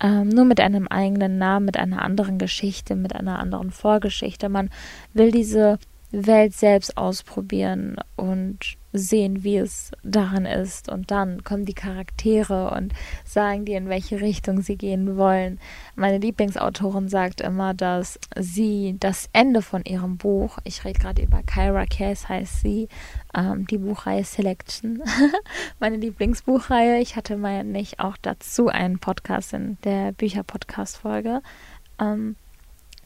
Ähm, 0.00 0.28
nur 0.28 0.44
mit 0.44 0.60
einem 0.60 0.86
eigenen 0.86 1.38
Namen, 1.38 1.66
mit 1.66 1.76
einer 1.76 2.02
anderen 2.02 2.38
Geschichte, 2.38 2.94
mit 2.94 3.14
einer 3.14 3.40
anderen 3.40 3.72
Vorgeschichte. 3.72 4.48
Man 4.48 4.70
will 5.12 5.32
diese 5.32 5.78
Welt 6.10 6.54
selbst 6.54 6.96
ausprobieren 6.96 7.96
und 8.16 8.78
sehen, 8.92 9.44
wie 9.44 9.58
es 9.58 9.92
daran 10.02 10.46
ist. 10.46 10.88
Und 10.88 11.10
dann 11.10 11.44
kommen 11.44 11.66
die 11.66 11.74
Charaktere 11.74 12.70
und 12.70 12.94
sagen 13.24 13.66
dir, 13.66 13.76
in 13.76 13.90
welche 13.90 14.20
Richtung 14.20 14.62
sie 14.62 14.76
gehen 14.76 15.18
wollen. 15.18 15.60
Meine 15.94 16.18
Lieblingsautorin 16.18 17.08
sagt 17.08 17.42
immer, 17.42 17.74
dass 17.74 18.18
sie 18.38 18.96
das 18.98 19.28
Ende 19.34 19.60
von 19.60 19.84
ihrem 19.84 20.16
Buch, 20.16 20.58
ich 20.64 20.84
rede 20.84 20.98
gerade 20.98 21.22
über 21.22 21.42
Kyra 21.42 21.84
Case, 21.84 22.28
heißt 22.28 22.62
sie, 22.62 22.88
ähm, 23.34 23.66
die 23.66 23.78
Buchreihe 23.78 24.24
Selection, 24.24 25.02
meine 25.78 25.96
Lieblingsbuchreihe. 25.96 27.00
Ich 27.00 27.16
hatte 27.16 27.36
mal 27.36 27.64
nicht 27.64 28.00
auch 28.00 28.16
dazu 28.16 28.68
einen 28.68 28.98
Podcast 28.98 29.52
in 29.52 29.76
der 29.84 30.12
Bücher-Podcast-Folge. 30.12 31.42
Ähm, 32.00 32.36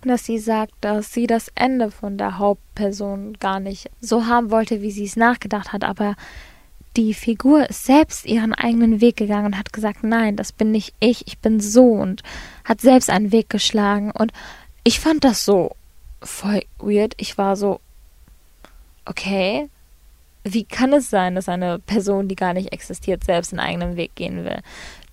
dass 0.09 0.25
sie 0.25 0.39
sagt, 0.39 0.73
dass 0.81 1.13
sie 1.13 1.27
das 1.27 1.51
Ende 1.55 1.91
von 1.91 2.19
der 2.19 2.39
Hauptperson 2.39 3.35
gar 3.35 3.61
nicht 3.61 3.91
so 4.01 4.27
haben 4.27 4.51
wollte, 4.51 4.83
wie 4.83 4.91
sie 4.91 5.05
es 5.05 5.17
nachgedacht 5.17 5.73
hat, 5.73 5.85
aber 5.85 6.17
die 6.97 7.15
Figur 7.15 7.69
ist 7.71 7.87
selbst 7.87 8.27
ihren 8.27 8.55
eigenen 8.55 9.01
Weg 9.01 9.17
gegangen 9.17 9.47
und 9.47 9.59
hat 9.59 9.73
gesagt, 9.73 10.05
nein, 10.05 10.37
das 10.37 10.53
bin 10.53 10.71
nicht 10.71 10.95
ich, 11.01 11.27
ich 11.27 11.39
bin 11.39 11.61
so 11.61 11.85
und 11.93 12.23
hat 12.65 12.81
selbst 12.81 13.09
einen 13.09 13.33
Weg 13.33 13.49
geschlagen 13.49 14.11
und 14.11 14.33
ich 14.85 15.01
fand 15.01 15.25
das 15.25 15.45
so 15.45 15.75
voll 16.23 16.63
weird. 16.79 17.15
Ich 17.17 17.39
war 17.39 17.57
so, 17.57 17.81
okay, 19.05 19.69
wie 20.45 20.65
kann 20.65 20.93
es 20.93 21.09
sein, 21.09 21.35
dass 21.35 21.49
eine 21.49 21.79
Person, 21.79 22.29
die 22.29 22.37
gar 22.37 22.53
nicht 22.53 22.73
existiert, 22.73 23.25
selbst 23.25 23.53
einen 23.53 23.61
eigenen 23.61 23.97
Weg 23.97 24.15
gehen 24.15 24.45
will? 24.45 24.61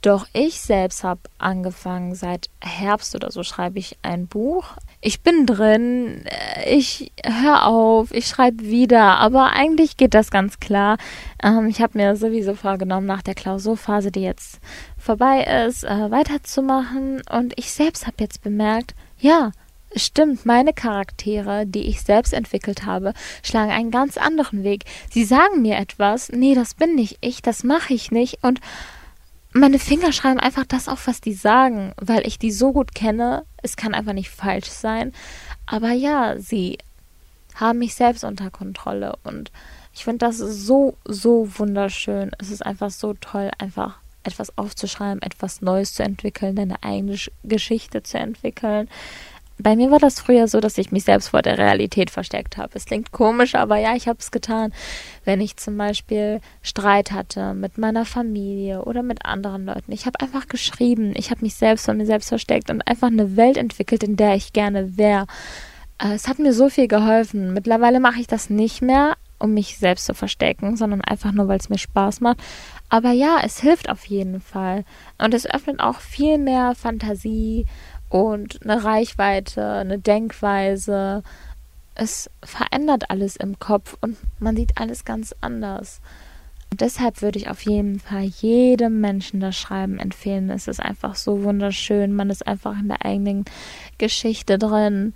Doch 0.01 0.27
ich 0.31 0.61
selbst 0.61 1.03
habe 1.03 1.21
angefangen, 1.39 2.15
seit 2.15 2.49
Herbst 2.61 3.15
oder 3.15 3.31
so 3.31 3.43
schreibe 3.43 3.79
ich 3.79 3.97
ein 4.01 4.27
Buch. 4.27 4.77
Ich 5.01 5.21
bin 5.21 5.45
drin, 5.45 6.23
äh, 6.25 6.73
ich 6.73 7.11
höre 7.25 7.65
auf, 7.65 8.11
ich 8.11 8.27
schreibe 8.27 8.63
wieder, 8.63 9.17
aber 9.17 9.51
eigentlich 9.51 9.97
geht 9.97 10.13
das 10.13 10.31
ganz 10.31 10.59
klar. 10.61 10.97
Ähm, 11.43 11.67
ich 11.67 11.81
habe 11.81 11.97
mir 11.97 12.15
sowieso 12.15 12.55
vorgenommen, 12.55 13.07
nach 13.07 13.21
der 13.21 13.35
Klausurphase, 13.35 14.11
die 14.11 14.21
jetzt 14.21 14.59
vorbei 14.97 15.65
ist, 15.67 15.83
äh, 15.83 16.11
weiterzumachen. 16.11 17.21
Und 17.29 17.53
ich 17.57 17.71
selbst 17.71 18.07
habe 18.07 18.17
jetzt 18.19 18.41
bemerkt, 18.41 18.95
ja, 19.19 19.51
Stimmt, 19.95 20.45
meine 20.45 20.71
Charaktere, 20.71 21.65
die 21.65 21.87
ich 21.87 22.03
selbst 22.03 22.31
entwickelt 22.33 22.85
habe, 22.85 23.13
schlagen 23.41 23.71
einen 23.71 23.89
ganz 23.89 24.17
anderen 24.17 24.63
Weg. 24.63 24.83
Sie 25.09 25.23
sagen 25.23 25.63
mir 25.63 25.77
etwas, 25.77 26.29
nee, 26.29 26.53
das 26.53 26.75
bin 26.75 26.93
nicht 26.93 27.17
ich, 27.21 27.41
das 27.41 27.63
mache 27.63 27.95
ich 27.95 28.11
nicht 28.11 28.43
und 28.43 28.59
meine 29.53 29.79
Finger 29.79 30.11
schreiben 30.11 30.39
einfach 30.39 30.65
das 30.65 30.87
auf, 30.87 31.07
was 31.07 31.21
die 31.21 31.33
sagen, 31.33 31.93
weil 31.97 32.25
ich 32.27 32.37
die 32.37 32.51
so 32.51 32.71
gut 32.71 32.93
kenne. 32.93 33.45
Es 33.61 33.75
kann 33.75 33.93
einfach 33.93 34.13
nicht 34.13 34.29
falsch 34.29 34.69
sein. 34.69 35.13
Aber 35.65 35.91
ja, 35.91 36.37
sie 36.37 36.77
haben 37.55 37.79
mich 37.79 37.95
selbst 37.95 38.23
unter 38.23 38.51
Kontrolle 38.51 39.17
und 39.23 39.51
ich 39.93 40.03
finde 40.03 40.25
das 40.25 40.37
so, 40.37 40.95
so 41.03 41.47
wunderschön. 41.57 42.31
Es 42.37 42.51
ist 42.51 42.65
einfach 42.65 42.91
so 42.91 43.15
toll, 43.15 43.51
einfach 43.57 43.97
etwas 44.23 44.57
aufzuschreiben, 44.57 45.21
etwas 45.21 45.61
Neues 45.61 45.93
zu 45.93 46.03
entwickeln, 46.03 46.55
deine 46.55 46.83
eigene 46.83 47.17
Geschichte 47.43 48.03
zu 48.03 48.17
entwickeln 48.17 48.87
bei 49.61 49.75
mir 49.75 49.91
war 49.91 49.99
das 49.99 50.19
früher 50.19 50.47
so, 50.47 50.61
dass 50.61 50.77
ich 50.77 50.91
mich 50.91 51.03
selbst 51.03 51.29
vor 51.29 51.41
der 51.41 51.57
Realität 51.57 52.09
versteckt 52.09 52.57
habe. 52.57 52.71
Es 52.73 52.85
klingt 52.85 53.11
komisch, 53.11 53.55
aber 53.55 53.77
ja, 53.77 53.95
ich 53.95 54.07
habe 54.07 54.19
es 54.19 54.31
getan. 54.31 54.73
Wenn 55.25 55.41
ich 55.41 55.57
zum 55.57 55.77
Beispiel 55.77 56.39
Streit 56.61 57.11
hatte 57.11 57.53
mit 57.53 57.77
meiner 57.77 58.05
Familie 58.05 58.83
oder 58.85 59.03
mit 59.03 59.25
anderen 59.25 59.65
Leuten. 59.65 59.91
Ich 59.91 60.05
habe 60.05 60.21
einfach 60.21 60.47
geschrieben. 60.47 61.13
Ich 61.15 61.29
habe 61.29 61.41
mich 61.41 61.55
selbst 61.55 61.85
von 61.85 61.97
mir 61.97 62.05
selbst 62.05 62.29
versteckt 62.29 62.69
und 62.69 62.81
einfach 62.87 63.07
eine 63.07 63.35
Welt 63.35 63.57
entwickelt, 63.57 64.03
in 64.03 64.15
der 64.15 64.35
ich 64.35 64.53
gerne 64.53 64.97
wäre. 64.97 65.27
Äh, 66.01 66.13
es 66.13 66.27
hat 66.29 66.39
mir 66.39 66.53
so 66.53 66.69
viel 66.69 66.87
geholfen. 66.87 67.53
Mittlerweile 67.53 67.99
mache 67.99 68.21
ich 68.21 68.27
das 68.27 68.49
nicht 68.49 68.81
mehr, 68.81 69.15
um 69.39 69.53
mich 69.53 69.77
selbst 69.77 70.05
zu 70.05 70.13
verstecken, 70.13 70.77
sondern 70.77 71.01
einfach 71.01 71.33
nur, 71.33 71.49
weil 71.49 71.59
es 71.59 71.69
mir 71.69 71.77
Spaß 71.77 72.21
macht. 72.21 72.39
Aber 72.87 73.11
ja, 73.11 73.39
es 73.43 73.59
hilft 73.59 73.89
auf 73.89 74.05
jeden 74.05 74.39
Fall. 74.39 74.85
Und 75.17 75.33
es 75.33 75.45
öffnet 75.45 75.79
auch 75.79 75.99
viel 75.99 76.37
mehr 76.37 76.75
Fantasie 76.75 77.65
und 78.09 78.59
eine 78.63 78.83
Reichweite, 78.83 79.65
eine 79.65 79.99
Denkweise. 79.99 81.23
Es 81.95 82.29
verändert 82.43 83.09
alles 83.09 83.35
im 83.35 83.59
Kopf 83.59 83.97
und 84.01 84.17
man 84.39 84.55
sieht 84.55 84.77
alles 84.77 85.05
ganz 85.05 85.35
anders. 85.41 86.01
Und 86.71 86.81
deshalb 86.81 87.21
würde 87.21 87.39
ich 87.39 87.49
auf 87.49 87.61
jeden 87.61 87.99
Fall 87.99 88.23
jedem 88.23 89.01
Menschen 89.01 89.39
das 89.39 89.57
Schreiben 89.57 89.97
empfehlen. 89.97 90.49
Es 90.49 90.67
ist 90.67 90.79
einfach 90.79 91.15
so 91.15 91.43
wunderschön. 91.43 92.13
Man 92.13 92.29
ist 92.29 92.45
einfach 92.45 92.79
in 92.79 92.89
der 92.89 93.03
eigenen 93.03 93.45
Geschichte 93.97 94.57
drin 94.59 95.13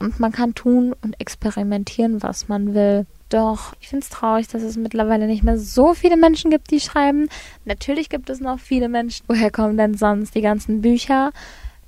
und 0.00 0.20
man 0.20 0.32
kann 0.32 0.54
tun 0.54 0.94
und 1.02 1.20
experimentieren, 1.20 2.22
was 2.22 2.48
man 2.48 2.74
will. 2.74 3.06
Doch 3.28 3.74
ich 3.80 3.88
finde 3.88 4.04
es 4.04 4.10
traurig, 4.10 4.48
dass 4.48 4.62
es 4.62 4.76
mittlerweile 4.76 5.26
nicht 5.26 5.42
mehr 5.42 5.58
so 5.58 5.94
viele 5.94 6.16
Menschen 6.16 6.50
gibt, 6.50 6.70
die 6.70 6.80
schreiben. 6.80 7.28
Natürlich 7.64 8.08
gibt 8.08 8.30
es 8.30 8.40
noch 8.40 8.58
viele 8.58 8.88
Menschen. 8.88 9.24
Woher 9.28 9.50
kommen 9.50 9.76
denn 9.76 9.94
sonst 9.94 10.34
die 10.34 10.40
ganzen 10.40 10.80
Bücher? 10.80 11.32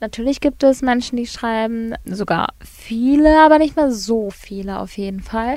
Natürlich 0.00 0.40
gibt 0.40 0.62
es 0.62 0.80
Menschen, 0.80 1.16
die 1.16 1.26
schreiben, 1.26 1.95
sogar 2.07 2.54
viele, 2.64 3.40
aber 3.40 3.59
nicht 3.59 3.76
mehr 3.76 3.92
so 3.92 4.30
viele 4.30 4.78
auf 4.78 4.97
jeden 4.97 5.21
Fall. 5.21 5.57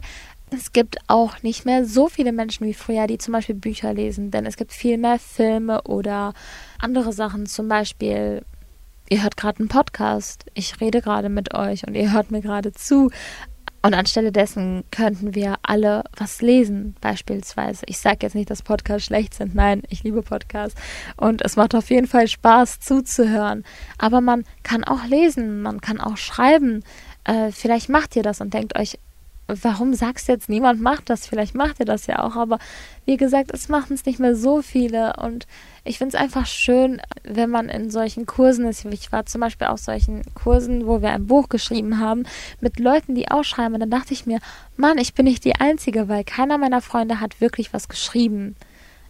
Es 0.51 0.73
gibt 0.73 0.97
auch 1.07 1.41
nicht 1.41 1.65
mehr 1.65 1.85
so 1.85 2.09
viele 2.09 2.31
Menschen 2.31 2.67
wie 2.67 2.73
früher, 2.73 3.07
die 3.07 3.17
zum 3.17 3.31
Beispiel 3.31 3.55
Bücher 3.55 3.93
lesen, 3.93 4.29
denn 4.31 4.45
es 4.45 4.57
gibt 4.57 4.73
viel 4.73 4.97
mehr 4.97 5.17
Filme 5.17 5.81
oder 5.83 6.33
andere 6.77 7.13
Sachen. 7.13 7.45
Zum 7.45 7.69
Beispiel, 7.69 8.43
ihr 9.09 9.23
hört 9.23 9.37
gerade 9.37 9.59
einen 9.59 9.69
Podcast, 9.69 10.45
ich 10.53 10.79
rede 10.81 11.01
gerade 11.01 11.29
mit 11.29 11.53
euch 11.53 11.87
und 11.87 11.95
ihr 11.95 12.11
hört 12.11 12.29
mir 12.29 12.41
gerade 12.41 12.73
zu. 12.73 13.09
Und 13.85 13.93
anstelle 13.93 14.31
dessen 14.31 14.85
könnten 14.91 15.35
wir 15.35 15.55
alle 15.61 16.05
was 16.15 16.41
lesen, 16.41 16.95
beispielsweise. 17.01 17.83
Ich 17.87 17.97
sage 17.97 18.19
jetzt 18.21 18.33
nicht, 18.33 18.49
dass 18.49 18.61
Podcasts 18.61 19.07
schlecht 19.07 19.33
sind. 19.33 19.55
Nein, 19.55 19.83
ich 19.89 20.03
liebe 20.03 20.21
Podcasts. 20.21 20.79
Und 21.17 21.41
es 21.41 21.57
macht 21.57 21.75
auf 21.75 21.89
jeden 21.89 22.07
Fall 22.07 22.29
Spaß 22.29 22.79
zuzuhören. 22.79 23.65
Aber 23.97 24.21
man 24.21 24.45
kann 24.63 24.85
auch 24.85 25.05
lesen, 25.05 25.61
man 25.61 25.81
kann 25.81 25.99
auch 25.99 26.15
schreiben. 26.15 26.81
Äh, 27.25 27.51
vielleicht 27.51 27.89
macht 27.89 28.15
ihr 28.15 28.23
das 28.23 28.39
und 28.39 28.53
denkt 28.53 28.79
euch, 28.79 28.99
warum 29.47 29.93
sagst 29.93 30.27
du 30.27 30.31
jetzt, 30.31 30.49
niemand 30.49 30.81
macht 30.81 31.09
das? 31.09 31.27
Vielleicht 31.27 31.55
macht 31.55 31.79
ihr 31.79 31.85
das 31.85 32.07
ja 32.07 32.23
auch, 32.23 32.35
aber 32.35 32.59
wie 33.05 33.17
gesagt, 33.17 33.51
es 33.53 33.69
machen 33.69 33.93
es 33.93 34.05
nicht 34.05 34.19
mehr 34.19 34.35
so 34.35 34.61
viele 34.61 35.13
und 35.17 35.47
ich 35.85 35.97
finde 35.97 36.15
es 36.15 36.21
einfach 36.21 36.45
schön, 36.45 37.01
wenn 37.23 37.49
man 37.49 37.67
in 37.67 37.89
solchen 37.89 38.25
Kursen 38.25 38.65
ist. 38.65 38.85
Ich 38.85 39.11
war 39.11 39.25
zum 39.25 39.41
Beispiel 39.41 39.67
auf 39.67 39.79
solchen 39.79 40.21
Kursen, 40.33 40.87
wo 40.87 41.01
wir 41.01 41.09
ein 41.09 41.27
Buch 41.27 41.49
geschrieben 41.49 41.99
haben, 41.99 42.23
mit 42.61 42.79
Leuten, 42.79 43.15
die 43.15 43.29
auch 43.29 43.43
schreiben. 43.43 43.73
Und 43.73 43.81
dann 43.81 43.89
dachte 43.89 44.13
ich 44.13 44.25
mir, 44.25 44.39
Mann, 44.77 44.97
ich 44.97 45.13
bin 45.13 45.25
nicht 45.25 45.43
die 45.43 45.55
Einzige, 45.55 46.07
weil 46.07 46.23
keiner 46.23 46.57
meiner 46.57 46.79
Freunde 46.79 47.19
hat 47.19 47.41
wirklich 47.41 47.73
was 47.73 47.89
geschrieben. 47.89 48.55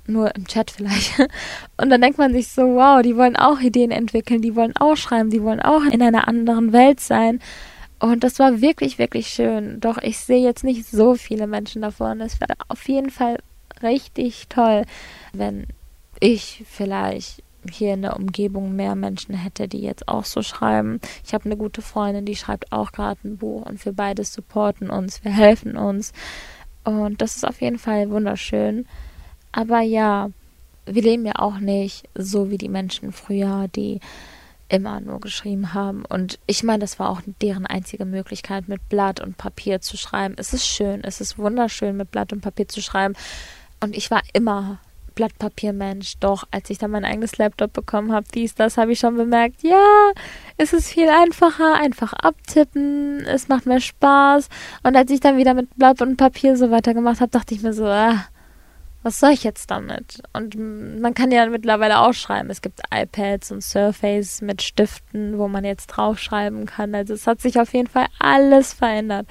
Nur 0.08 0.36
im 0.36 0.48
Chat 0.48 0.72
vielleicht. 0.72 1.20
Und 1.78 1.92
dann 1.92 2.02
denkt 2.02 2.18
man 2.18 2.34
sich 2.34 2.48
so, 2.48 2.64
wow, 2.64 3.04
die 3.04 3.16
wollen 3.16 3.36
auch 3.36 3.60
Ideen 3.60 3.92
entwickeln, 3.92 4.42
die 4.42 4.56
wollen 4.56 4.76
auch 4.76 4.98
schreiben, 4.98 5.30
die 5.30 5.44
wollen 5.44 5.62
auch 5.62 5.84
in 5.86 6.02
einer 6.02 6.28
anderen 6.28 6.74
Welt 6.74 7.00
sein. 7.00 7.40
Und 8.04 8.26
das 8.26 8.38
war 8.38 8.60
wirklich, 8.60 9.00
wirklich 9.00 9.30
schön. 9.30 9.80
Doch 9.80 9.98
ich 9.98 10.18
sehe 10.18 10.44
jetzt 10.44 10.66
nicht 10.66 10.86
so 10.86 11.16
viele 11.16 11.48
Menschen 11.48 11.84
davon. 11.84 12.20
Es 12.20 12.42
wäre 12.42 12.56
auf 12.68 12.90
jeden 12.90 13.10
Fall 13.10 13.38
richtig 13.82 14.50
toll, 14.50 14.84
wenn 15.32 15.68
ich 16.20 16.66
vielleicht 16.70 17.44
hier 17.72 17.94
in 17.94 18.02
der 18.02 18.18
Umgebung 18.18 18.76
mehr 18.76 18.96
Menschen 18.96 19.36
hätte, 19.36 19.70
die 19.70 19.80
jetzt 19.80 20.10
auch 20.10 20.26
so 20.26 20.42
schreiben. 20.42 21.00
Ich 21.26 21.34
habe 21.34 21.46
eine 21.46 21.56
gute 21.56 21.82
Freundin, 21.82 22.26
die 22.26 22.36
schreibt 22.36 22.74
auch 22.74 22.92
gerade 22.92 23.22
ein 23.24 23.38
Buch 23.38 23.66
und 23.66 23.86
wir 23.86 23.94
beide 23.94 24.26
supporten 24.26 24.90
uns, 24.90 25.24
wir 25.24 25.32
helfen 25.32 25.78
uns. 25.78 26.12
Und 26.84 27.22
das 27.22 27.38
ist 27.38 27.48
auf 27.48 27.62
jeden 27.62 27.80
Fall 27.80 28.10
wunderschön. 28.10 28.86
Aber 29.54 29.80
ja, 29.80 30.30
wir 30.86 31.02
leben 31.04 31.26
ja 31.26 31.36
auch 31.38 31.60
nicht 31.60 32.10
so 32.16 32.50
wie 32.50 32.58
die 32.58 32.68
Menschen 32.68 33.14
früher, 33.14 33.70
die 33.74 34.02
immer 34.74 35.00
nur 35.00 35.22
geschrieben 35.22 35.76
haben. 35.76 36.04
Und 36.04 36.40
ich 36.48 36.64
meine, 36.64 36.80
das 36.80 36.98
war 36.98 37.12
auch 37.12 37.22
deren 37.44 37.68
einzige 37.68 38.06
Möglichkeit, 38.06 38.68
mit 38.68 38.90
Blatt 38.90 39.20
und 39.20 39.38
Papier 39.38 39.82
zu 39.82 39.98
schreiben. 39.98 40.34
Es 40.38 40.52
ist 40.52 40.66
schön, 40.66 41.04
es 41.04 41.22
ist 41.22 41.38
wunderschön, 41.38 41.96
mit 41.96 42.10
Blatt 42.10 42.34
und 42.34 42.42
Papier 42.42 42.68
zu 42.68 42.82
schreiben. 42.82 43.14
Und 43.82 43.96
ich 43.96 44.10
war 44.10 44.24
immer 44.34 44.80
Blattpapiermensch. 45.14 46.16
Doch, 46.20 46.46
als 46.50 46.72
ich 46.72 46.80
dann 46.80 46.90
mein 46.90 47.06
eigenes 47.06 47.38
Laptop 47.38 47.72
bekommen 47.72 48.12
habe, 48.12 48.26
dies, 48.34 48.56
das, 48.56 48.78
habe 48.78 48.94
ich 48.94 49.00
schon 49.00 49.16
bemerkt, 49.16 49.62
ja, 49.62 50.12
es 50.58 50.74
ist 50.74 50.90
viel 50.90 51.08
einfacher, 51.08 51.76
einfach 51.76 52.14
abtippen, 52.14 53.20
es 53.28 53.50
macht 53.50 53.68
mehr 53.68 53.80
Spaß. 53.80 54.50
Und 54.82 54.96
als 54.96 55.12
ich 55.12 55.20
dann 55.20 55.38
wieder 55.38 55.54
mit 55.54 55.70
Blatt 55.76 56.02
und 56.02 56.18
Papier 56.18 56.58
so 56.58 56.72
weitergemacht 56.72 57.22
habe, 57.22 57.30
dachte 57.30 57.54
ich 57.54 57.62
mir 57.62 57.74
so, 57.74 57.86
ah, 57.86 58.26
was 59.04 59.20
soll 59.20 59.32
ich 59.32 59.44
jetzt 59.44 59.70
damit? 59.70 60.24
Und 60.32 60.56
man 60.56 61.14
kann 61.14 61.30
ja 61.30 61.46
mittlerweile 61.46 62.00
auch 62.00 62.14
schreiben. 62.14 62.50
Es 62.50 62.62
gibt 62.62 62.82
iPads 62.94 63.52
und 63.52 63.62
Surface 63.62 64.42
mit 64.42 64.62
Stiften, 64.62 65.38
wo 65.38 65.50
man 65.50 65.66
jetzt 65.66 65.88
draufschreiben 65.88 66.66
kann. 66.66 66.96
Also 66.96 67.14
es 67.14 67.28
hat 67.28 67.42
sich 67.42 67.60
auf 67.60 67.74
jeden 67.74 67.90
Fall 67.90 68.08
alles 68.18 68.74
verändert. 68.74 69.28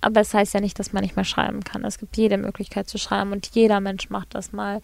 Aber 0.00 0.20
es 0.20 0.32
heißt 0.32 0.54
ja 0.54 0.60
nicht, 0.60 0.78
dass 0.78 0.94
man 0.94 1.02
nicht 1.02 1.16
mehr 1.16 1.24
schreiben 1.24 1.62
kann. 1.62 1.84
Es 1.84 1.98
gibt 1.98 2.16
jede 2.16 2.38
Möglichkeit 2.38 2.88
zu 2.88 2.98
schreiben 2.98 3.32
und 3.32 3.50
jeder 3.52 3.80
Mensch 3.80 4.08
macht 4.08 4.34
das 4.34 4.52
mal. 4.52 4.80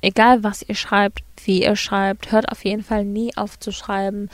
Egal 0.00 0.44
was 0.44 0.62
ihr 0.62 0.74
schreibt, 0.76 1.24
wie 1.44 1.62
ihr 1.62 1.76
schreibt, 1.76 2.30
hört 2.30 2.50
auf 2.50 2.64
jeden 2.64 2.84
Fall 2.84 3.04
nie 3.04 3.36
auf 3.36 3.58
zu 3.58 3.72
schreiben. 3.72 4.30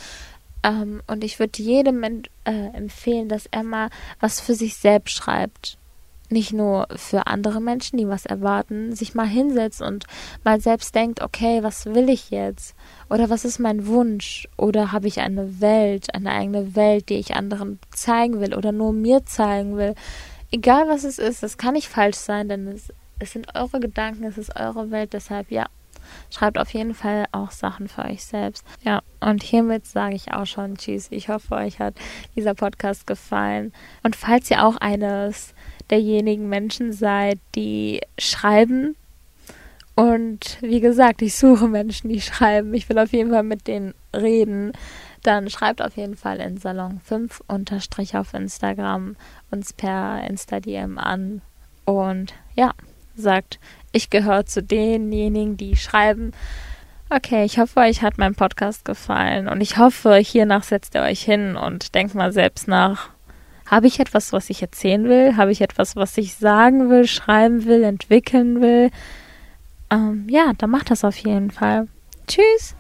Ähm, 0.62 1.02
und 1.06 1.24
ich 1.24 1.38
würde 1.38 1.62
jedem 1.62 2.02
äh, 2.02 2.20
empfehlen, 2.44 3.28
dass 3.30 3.46
er 3.46 3.62
mal 3.62 3.88
was 4.20 4.40
für 4.40 4.54
sich 4.54 4.76
selbst 4.76 5.14
schreibt 5.14 5.78
nicht 6.32 6.52
nur 6.52 6.88
für 6.96 7.26
andere 7.26 7.60
Menschen, 7.60 7.98
die 7.98 8.08
was 8.08 8.26
erwarten, 8.26 8.94
sich 8.94 9.14
mal 9.14 9.26
hinsetzt 9.26 9.82
und 9.82 10.06
mal 10.44 10.60
selbst 10.60 10.94
denkt, 10.94 11.22
okay, 11.22 11.62
was 11.62 11.86
will 11.86 12.08
ich 12.08 12.30
jetzt? 12.30 12.74
Oder 13.08 13.30
was 13.30 13.44
ist 13.44 13.58
mein 13.58 13.86
Wunsch? 13.86 14.48
Oder 14.56 14.92
habe 14.92 15.08
ich 15.08 15.20
eine 15.20 15.60
Welt, 15.60 16.14
eine 16.14 16.30
eigene 16.30 16.74
Welt, 16.74 17.08
die 17.08 17.18
ich 17.18 17.34
anderen 17.34 17.78
zeigen 17.94 18.40
will 18.40 18.54
oder 18.54 18.72
nur 18.72 18.92
mir 18.92 19.24
zeigen 19.24 19.76
will? 19.76 19.94
Egal 20.50 20.88
was 20.88 21.04
es 21.04 21.18
ist, 21.18 21.42
es 21.42 21.56
kann 21.56 21.74
nicht 21.74 21.88
falsch 21.88 22.16
sein, 22.16 22.48
denn 22.48 22.68
es, 22.68 22.92
es 23.18 23.32
sind 23.32 23.54
eure 23.54 23.80
Gedanken, 23.80 24.24
es 24.24 24.38
ist 24.38 24.56
eure 24.58 24.90
Welt, 24.90 25.12
deshalb 25.12 25.50
ja. 25.50 25.66
Schreibt 26.30 26.58
auf 26.58 26.72
jeden 26.74 26.94
Fall 26.94 27.26
auch 27.32 27.50
Sachen 27.50 27.88
für 27.88 28.04
euch 28.04 28.24
selbst. 28.24 28.66
Ja, 28.82 29.02
und 29.20 29.42
hiermit 29.42 29.86
sage 29.86 30.14
ich 30.14 30.32
auch 30.32 30.46
schon 30.46 30.76
Tschüss. 30.76 31.08
Ich 31.10 31.28
hoffe, 31.28 31.54
euch 31.54 31.78
hat 31.78 31.94
dieser 32.34 32.54
Podcast 32.54 33.06
gefallen. 33.06 33.72
Und 34.02 34.16
falls 34.16 34.50
ihr 34.50 34.64
auch 34.64 34.76
eines 34.76 35.54
derjenigen 35.90 36.48
Menschen 36.48 36.92
seid, 36.92 37.38
die 37.54 38.00
schreiben. 38.18 38.96
Und 39.94 40.58
wie 40.62 40.80
gesagt, 40.80 41.22
ich 41.22 41.34
suche 41.36 41.68
Menschen, 41.68 42.08
die 42.08 42.20
schreiben. 42.20 42.72
Ich 42.74 42.88
will 42.88 42.98
auf 42.98 43.12
jeden 43.12 43.30
Fall 43.30 43.42
mit 43.42 43.66
denen 43.66 43.94
reden. 44.14 44.72
Dann 45.22 45.50
schreibt 45.50 45.82
auf 45.82 45.96
jeden 45.96 46.16
Fall 46.16 46.40
in 46.40 46.56
Salon 46.56 47.00
5 47.04 47.42
unterstrich 47.46 48.16
auf 48.16 48.34
Instagram 48.34 49.16
uns 49.50 49.72
per 49.72 50.26
Insta-DM 50.28 50.98
an. 50.98 51.42
Und 51.84 52.34
ja, 52.56 52.72
sagt, 53.14 53.60
ich 53.92 54.10
gehöre 54.10 54.46
zu 54.46 54.62
denjenigen, 54.62 55.56
die 55.56 55.76
schreiben. 55.76 56.32
Okay, 57.10 57.44
ich 57.44 57.58
hoffe, 57.58 57.80
euch 57.80 58.02
hat 58.02 58.16
mein 58.16 58.34
Podcast 58.34 58.84
gefallen 58.86 59.46
und 59.46 59.60
ich 59.60 59.76
hoffe, 59.76 60.16
hiernach 60.16 60.62
setzt 60.62 60.94
ihr 60.94 61.02
euch 61.02 61.22
hin 61.22 61.56
und 61.56 61.94
denkt 61.94 62.14
mal 62.14 62.32
selbst 62.32 62.68
nach, 62.68 63.10
habe 63.72 63.86
ich 63.86 64.00
etwas, 64.00 64.34
was 64.34 64.50
ich 64.50 64.60
erzählen 64.60 65.08
will? 65.08 65.38
Habe 65.38 65.50
ich 65.50 65.62
etwas, 65.62 65.96
was 65.96 66.18
ich 66.18 66.34
sagen 66.34 66.90
will, 66.90 67.06
schreiben 67.06 67.64
will, 67.64 67.82
entwickeln 67.84 68.60
will? 68.60 68.90
Ähm, 69.90 70.26
ja, 70.28 70.52
dann 70.58 70.68
macht 70.68 70.90
das 70.90 71.04
auf 71.04 71.16
jeden 71.16 71.50
Fall. 71.50 71.88
Tschüss. 72.26 72.76